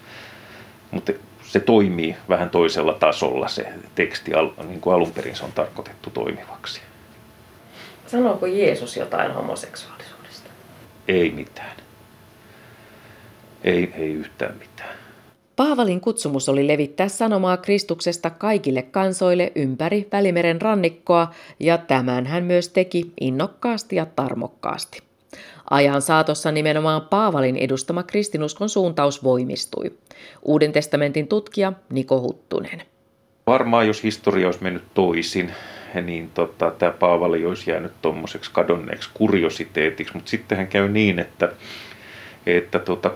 Mutta 0.90 1.12
se 1.42 1.60
toimii 1.60 2.16
vähän 2.28 2.50
toisella 2.50 2.94
tasolla 2.94 3.48
se 3.48 3.66
teksti, 3.94 4.30
niin 4.68 4.80
kuin 4.80 4.94
alun 4.94 5.12
perin 5.12 5.36
se 5.36 5.44
on 5.44 5.52
tarkoitettu 5.52 6.10
toimivaksi. 6.10 6.80
Sanooko 8.06 8.46
Jeesus 8.46 8.96
jotain 8.96 9.32
homoseksuaalisuudesta? 9.32 10.50
Ei 11.08 11.30
mitään. 11.30 11.76
Ei, 13.64 13.92
ei 13.96 14.12
yhtään 14.12 14.54
mitään. 14.58 14.99
Paavalin 15.60 16.00
kutsumus 16.00 16.48
oli 16.48 16.66
levittää 16.66 17.08
sanomaa 17.08 17.56
Kristuksesta 17.56 18.30
kaikille 18.30 18.82
kansoille 18.82 19.52
ympäri 19.54 20.08
Välimeren 20.12 20.60
rannikkoa, 20.60 21.30
ja 21.58 21.78
tämän 21.78 22.26
hän 22.26 22.44
myös 22.44 22.68
teki 22.68 23.12
innokkaasti 23.20 23.96
ja 23.96 24.06
tarmokkaasti. 24.06 25.02
Ajan 25.70 26.02
saatossa 26.02 26.52
nimenomaan 26.52 27.02
Paavalin 27.02 27.56
edustama 27.56 28.02
kristinuskon 28.02 28.68
suuntaus 28.68 29.24
voimistui. 29.24 29.92
Uuden 30.42 30.72
testamentin 30.72 31.28
tutkija 31.28 31.72
Niko 31.92 32.20
Huttunen. 32.20 32.82
Varmaan 33.46 33.86
jos 33.86 34.02
historia 34.02 34.46
olisi 34.48 34.62
mennyt 34.62 34.84
toisin, 34.94 35.52
niin 36.02 36.30
tota, 36.34 36.70
tämä 36.70 36.92
Paavali 36.92 37.44
olisi 37.44 37.70
jäänyt 37.70 37.92
tuommoiseksi 38.02 38.50
kadonneeksi 38.54 39.10
kuriositeetiksi, 39.14 40.14
mutta 40.14 40.30
sittenhän 40.30 40.68
käy 40.68 40.88
niin, 40.88 41.18
että, 41.18 41.52
että 42.46 42.78
tota, 42.78 43.10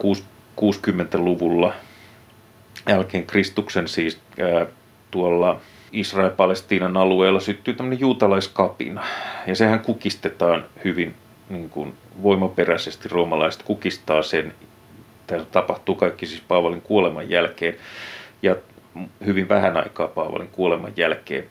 60-luvulla 0.60 1.72
jälkeen 2.88 3.26
Kristuksen 3.26 3.88
siis 3.88 4.20
ää, 4.40 4.66
tuolla 5.10 5.60
Israel-Palestiinan 5.92 6.96
alueella 6.96 7.40
syttyy 7.40 7.74
tämmöinen 7.74 8.00
juutalaiskapina. 8.00 9.04
Ja 9.46 9.54
sehän 9.54 9.80
kukistetaan 9.80 10.64
hyvin 10.84 11.14
niin 11.48 11.70
kuin 11.70 11.94
voimaperäisesti 12.22 13.08
roomalaiset 13.08 13.62
kukistaa 13.62 14.22
sen. 14.22 14.54
Tämä 15.26 15.44
tapahtuu 15.44 15.94
kaikki 15.94 16.26
siis 16.26 16.42
Paavalin 16.48 16.82
kuoleman 16.82 17.30
jälkeen 17.30 17.76
ja 18.42 18.56
hyvin 19.26 19.48
vähän 19.48 19.76
aikaa 19.76 20.08
Paavalin 20.08 20.48
kuoleman 20.48 20.92
jälkeen. 20.96 21.44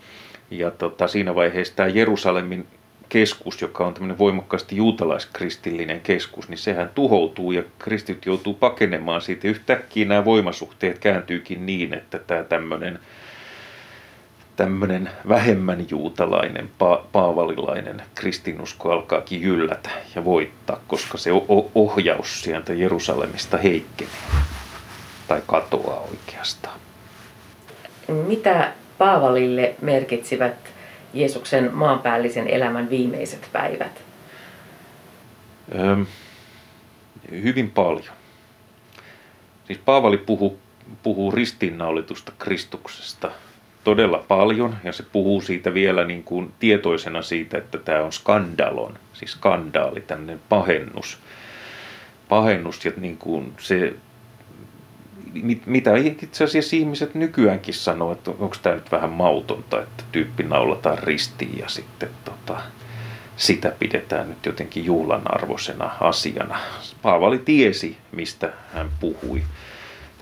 Ja 0.51 0.71
tota, 0.71 1.07
siinä 1.07 1.35
vaiheessa 1.35 1.75
tämä 1.75 1.89
Jerusalemin 1.89 2.67
keskus, 3.09 3.61
joka 3.61 3.87
on 3.87 3.93
tämmöinen 3.93 4.17
voimakkaasti 4.17 4.75
juutalaiskristillinen 4.75 6.01
keskus, 6.01 6.49
niin 6.49 6.57
sehän 6.57 6.91
tuhoutuu 6.95 7.51
ja 7.51 7.63
kristit 7.79 8.25
joutuu 8.25 8.53
pakenemaan 8.53 9.21
siitä. 9.21 9.47
Yhtäkkiä 9.47 10.05
nämä 10.05 10.25
voimasuhteet 10.25 10.99
kääntyykin 10.99 11.65
niin, 11.65 11.93
että 11.93 12.19
tämä 12.19 12.43
tämmöinen– 12.43 12.99
tämmöinen 14.55 15.09
vähemmän 15.29 15.85
juutalainen, 15.89 16.69
pa- 16.83 17.05
paavalilainen 17.11 18.01
kristinusko 18.15 18.91
alkaakin 18.91 19.41
jyllätä 19.41 19.89
ja 20.15 20.25
voittaa, 20.25 20.79
koska 20.87 21.17
se 21.17 21.29
ohjaus 21.75 22.43
sieltä 22.43 22.73
Jerusalemista 22.73 23.57
heikkenee 23.57 24.13
tai 25.27 25.41
katoaa 25.47 25.99
oikeastaan. 25.99 26.79
Mitä 28.27 28.71
Paavalille 28.97 29.75
merkitsivät 29.81 30.72
Jeesuksen 31.13 31.73
maanpäällisen 31.73 32.47
elämän 32.47 32.89
viimeiset 32.89 33.49
päivät? 33.51 34.01
Hyvin 37.31 37.71
paljon. 37.71 38.13
Siis 39.67 39.79
Paavali 39.85 40.17
puhuu, 40.17 40.59
puhuu 41.03 41.31
ristiinnaulitusta 41.31 42.31
Kristuksesta– 42.39 43.31
todella 43.83 44.25
paljon 44.27 44.75
ja 44.83 44.93
se 44.93 45.03
puhuu 45.03 45.41
siitä 45.41 45.73
vielä 45.73 46.05
niin 46.05 46.23
kuin 46.23 46.53
tietoisena 46.59 47.21
siitä, 47.21 47.57
että 47.57 47.77
tämä 47.77 48.03
on 48.03 48.13
skandalon, 48.13 48.99
siis 49.13 49.31
skandaali, 49.31 50.01
tämmöinen 50.01 50.39
pahennus. 50.49 51.17
Pahennus 52.29 52.85
ja 52.85 52.91
niin 52.97 53.17
kuin 53.17 53.53
se, 53.59 53.93
mitä 55.65 55.91
itse 55.95 56.43
asiassa 56.43 56.75
ihmiset 56.75 57.15
nykyäänkin 57.15 57.73
sanoo, 57.73 58.11
että 58.11 58.31
onko 58.31 58.55
tämä 58.61 58.75
nyt 58.75 58.91
vähän 58.91 59.09
mautonta, 59.09 59.81
että 59.81 60.03
tyyppi 60.11 60.43
naulataan 60.43 60.97
ristiin 60.97 61.59
ja 61.59 61.69
sitten 61.69 62.09
tota, 62.25 62.61
sitä 63.37 63.73
pidetään 63.79 64.29
nyt 64.29 64.45
jotenkin 64.45 64.85
juhlan 64.85 65.21
arvoisena 65.25 65.91
asiana. 65.99 66.59
Paavali 67.01 67.37
tiesi, 67.37 67.97
mistä 68.11 68.53
hän 68.73 68.89
puhui 68.99 69.43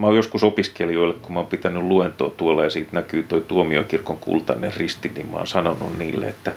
mä 0.01 0.07
oon 0.07 0.16
joskus 0.16 0.43
opiskelijoille, 0.43 1.14
kun 1.14 1.34
mä 1.34 1.39
oon 1.39 1.47
pitänyt 1.47 1.84
luentoa 1.84 2.30
tuolla 2.30 2.64
ja 2.64 2.70
siitä 2.70 2.89
näkyy 2.91 3.24
toi 3.24 3.41
tuomiokirkon 3.41 4.18
kultainen 4.18 4.74
risti, 4.78 5.12
niin 5.16 5.28
mä 5.28 5.38
oon 5.38 5.47
sanonut 5.47 5.97
niille, 5.97 6.28
että, 6.28 6.51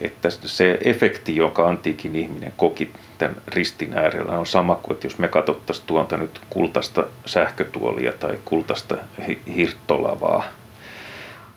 että 0.00 0.30
se 0.30 0.78
efekti, 0.84 1.36
jonka 1.36 1.68
antiikin 1.68 2.16
ihminen 2.16 2.52
koki 2.56 2.92
tämän 3.18 3.36
ristin 3.48 3.98
äärellä 3.98 4.38
on 4.38 4.46
sama 4.46 4.74
kuin, 4.74 4.94
että 4.94 5.06
jos 5.06 5.18
me 5.18 5.28
katsottaisiin 5.28 5.86
tuolta 5.86 6.16
nyt 6.16 6.40
kultaista 6.50 7.06
sähkötuolia 7.26 8.12
tai 8.12 8.38
kultaista 8.44 8.96
hirttolavaa, 9.56 10.44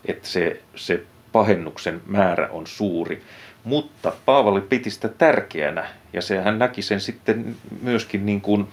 että 0.06 0.28
se, 0.28 0.62
se 0.76 1.04
pahennuksen 1.32 2.02
määrä 2.06 2.50
on 2.52 2.68
suuri. 2.68 3.22
Mutta 3.64 4.14
Paavali 4.26 4.62
piti 4.62 4.90
sitä 4.90 5.08
tärkeänä 5.08 5.86
ja 6.14 6.22
se, 6.22 6.42
hän 6.42 6.60
näki 6.60 6.82
sen 6.82 7.02
sitten 7.02 7.56
myöskin 7.82 8.26
niin 8.26 8.42
kuin, 8.42 8.68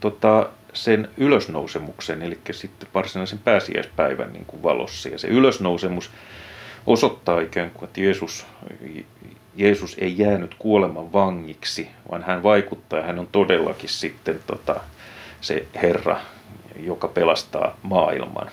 tota, 0.00 0.48
sen 0.72 1.08
ylösnousemuksen, 1.16 2.22
eli 2.22 2.38
sitten 2.50 2.88
varsinaisen 2.94 3.38
pääsiäispäivän 3.38 4.32
niin 4.32 4.44
kuin 4.44 4.62
valossa. 4.62 5.08
Ja 5.08 5.18
se 5.18 5.28
ylösnousemus 5.28 6.10
osoittaa 6.86 7.40
ikään 7.40 7.70
kuin, 7.70 7.84
että 7.84 8.00
Jeesus, 8.00 8.46
Jeesus 9.56 9.96
ei 9.98 10.18
jäänyt 10.18 10.54
kuoleman 10.58 11.12
vangiksi, 11.12 11.88
vaan 12.10 12.22
hän 12.22 12.42
vaikuttaa 12.42 12.98
ja 12.98 13.06
hän 13.06 13.18
on 13.18 13.28
todellakin 13.32 13.88
sitten 13.88 14.40
tota, 14.46 14.80
se 15.40 15.66
Herra, 15.82 16.20
joka 16.80 17.08
pelastaa 17.08 17.76
maailman. 17.82 18.50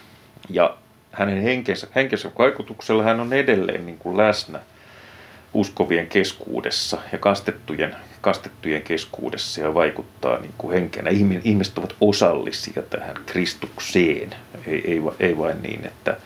Ja 0.50 0.78
hänen 1.12 1.42
henkensä, 1.42 1.88
henkensä 1.96 2.32
vaikutuksella 2.40 3.04
hän 3.04 3.20
on 3.20 3.34
edelleen 3.34 3.86
niin 3.86 3.98
kuin 3.98 4.18
läsnä 4.18 4.60
uskovien 5.54 6.08
keskuudessa 6.08 6.98
ja 7.12 7.18
kastettujen 7.18 7.96
kastettujen 8.24 8.82
keskuudessa 8.82 9.62
ja 9.62 9.74
vaikuttaa 9.74 10.40
niin 10.40 10.54
kuin 10.58 10.74
henkenä. 10.74 11.10
Ihmiset 11.44 11.78
ovat 11.78 11.96
osallisia 12.02 12.84
tähän 12.90 13.16
Kristukseen, 13.26 14.36
ei, 14.68 14.92
ei, 14.92 15.02
ei 15.20 15.38
vain 15.38 15.62
niin, 15.62 15.86
että 15.86 16.18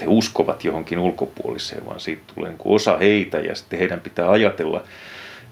he 0.00 0.06
uskovat 0.08 0.64
johonkin 0.64 0.98
ulkopuoliseen, 0.98 1.86
vaan 1.86 2.00
siitä 2.00 2.22
tulee 2.34 2.50
niin 2.50 2.58
kuin 2.58 2.74
osa 2.74 2.98
heitä 2.98 3.38
ja 3.38 3.54
sitten 3.54 3.78
heidän 3.78 4.00
pitää 4.00 4.30
ajatella 4.30 4.82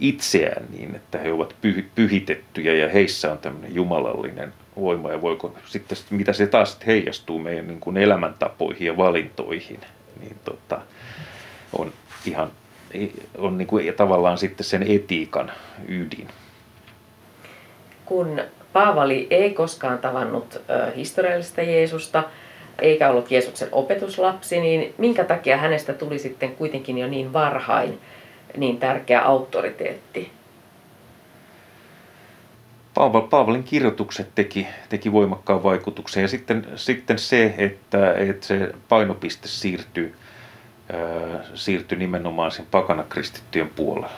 itseään 0.01 0.65
niin, 0.71 0.95
että 0.95 1.19
he 1.19 1.33
ovat 1.33 1.55
pyh- 1.67 1.85
pyhitettyjä 1.95 2.75
ja 2.75 2.89
heissä 2.89 3.33
on 3.33 3.39
tämmöinen 3.39 3.75
jumalallinen 3.75 4.53
voima 4.77 5.11
ja 5.11 5.23
voiko 5.23 5.55
sitten, 5.67 5.99
mitä 6.11 6.33
se 6.33 6.47
taas 6.47 6.79
heijastuu 6.87 7.39
meidän 7.39 7.67
niin 7.67 7.81
kuin 7.81 7.97
elämäntapoihin 7.97 8.87
ja 8.87 8.97
valintoihin, 8.97 9.81
niin 10.21 10.37
tota, 10.45 10.81
on 11.79 11.93
ihan 12.27 12.51
on 13.39 13.59
niin 13.59 13.69
kuin 13.69 13.95
tavallaan 13.95 14.39
sitten 14.39 14.67
sen 14.67 14.83
etiikan 14.83 15.53
ydin. 15.89 16.29
Kun 18.05 18.41
Paavali 18.73 19.27
ei 19.31 19.51
koskaan 19.51 19.99
tavannut 19.99 20.61
historiallista 20.97 21.63
Jeesusta, 21.63 22.25
eikä 22.79 23.11
ollut 23.11 23.31
Jeesuksen 23.31 23.69
opetuslapsi, 23.73 24.61
niin 24.61 24.95
minkä 24.99 25.25
takia 25.25 25.57
hänestä 25.57 25.93
tuli 25.93 26.19
sitten 26.19 26.57
kuitenkin 26.57 26.99
jo 26.99 27.07
niin 27.07 27.33
varhain 27.33 28.01
niin 28.57 28.79
tärkeä 28.79 29.21
auktoriteetti? 29.23 30.31
Paaval, 32.95 33.21
Paavalin 33.21 33.65
kirjoitukset 33.65 34.29
teki, 34.35 34.67
teki 34.89 35.13
voimakkaan 35.13 35.63
vaikutuksen 35.63 36.23
ja 36.23 36.29
sitten, 36.29 36.67
sitten 36.77 37.19
se, 37.19 37.55
että, 37.59 38.15
että 38.15 38.47
se 38.47 38.73
painopiste 38.89 39.49
siirtyi, 39.49 40.15
siirtyi 41.55 41.99
nimenomaan 41.99 42.51
sen 42.51 42.67
pakanakristittyjen 42.71 43.71
puolelle. 43.77 44.09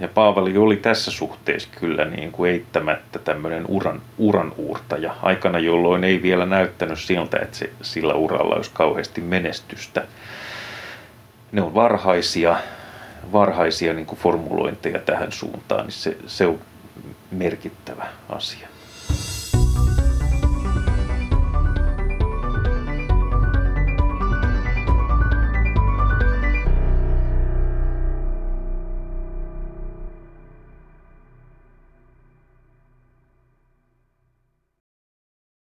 Ja 0.00 0.08
Paavali 0.08 0.58
oli 0.58 0.76
tässä 0.76 1.10
suhteessa 1.10 1.68
kyllä 1.80 2.04
niin 2.04 2.32
kuin 2.32 2.50
eittämättä 2.50 3.18
tämmöinen 3.18 3.64
uran, 3.68 4.02
uran 4.18 4.52
uurtaja 4.56 5.14
aikana, 5.22 5.58
jolloin 5.58 6.04
ei 6.04 6.22
vielä 6.22 6.46
näyttänyt 6.46 6.98
siltä, 6.98 7.38
että 7.42 7.56
se, 7.56 7.70
sillä 7.82 8.14
uralla 8.14 8.54
olisi 8.54 8.70
kauheasti 8.74 9.20
menestystä. 9.20 10.06
Ne 11.52 11.62
on 11.62 11.74
varhaisia, 11.74 12.56
varhaisia 13.32 13.92
niin 13.92 14.06
kuin 14.06 14.18
formulointeja 14.18 14.98
tähän 14.98 15.32
suuntaan, 15.32 15.86
niin 15.86 15.92
se, 15.92 16.16
se 16.26 16.46
on 16.46 16.58
merkittävä 17.30 18.06
asia. 18.28 18.68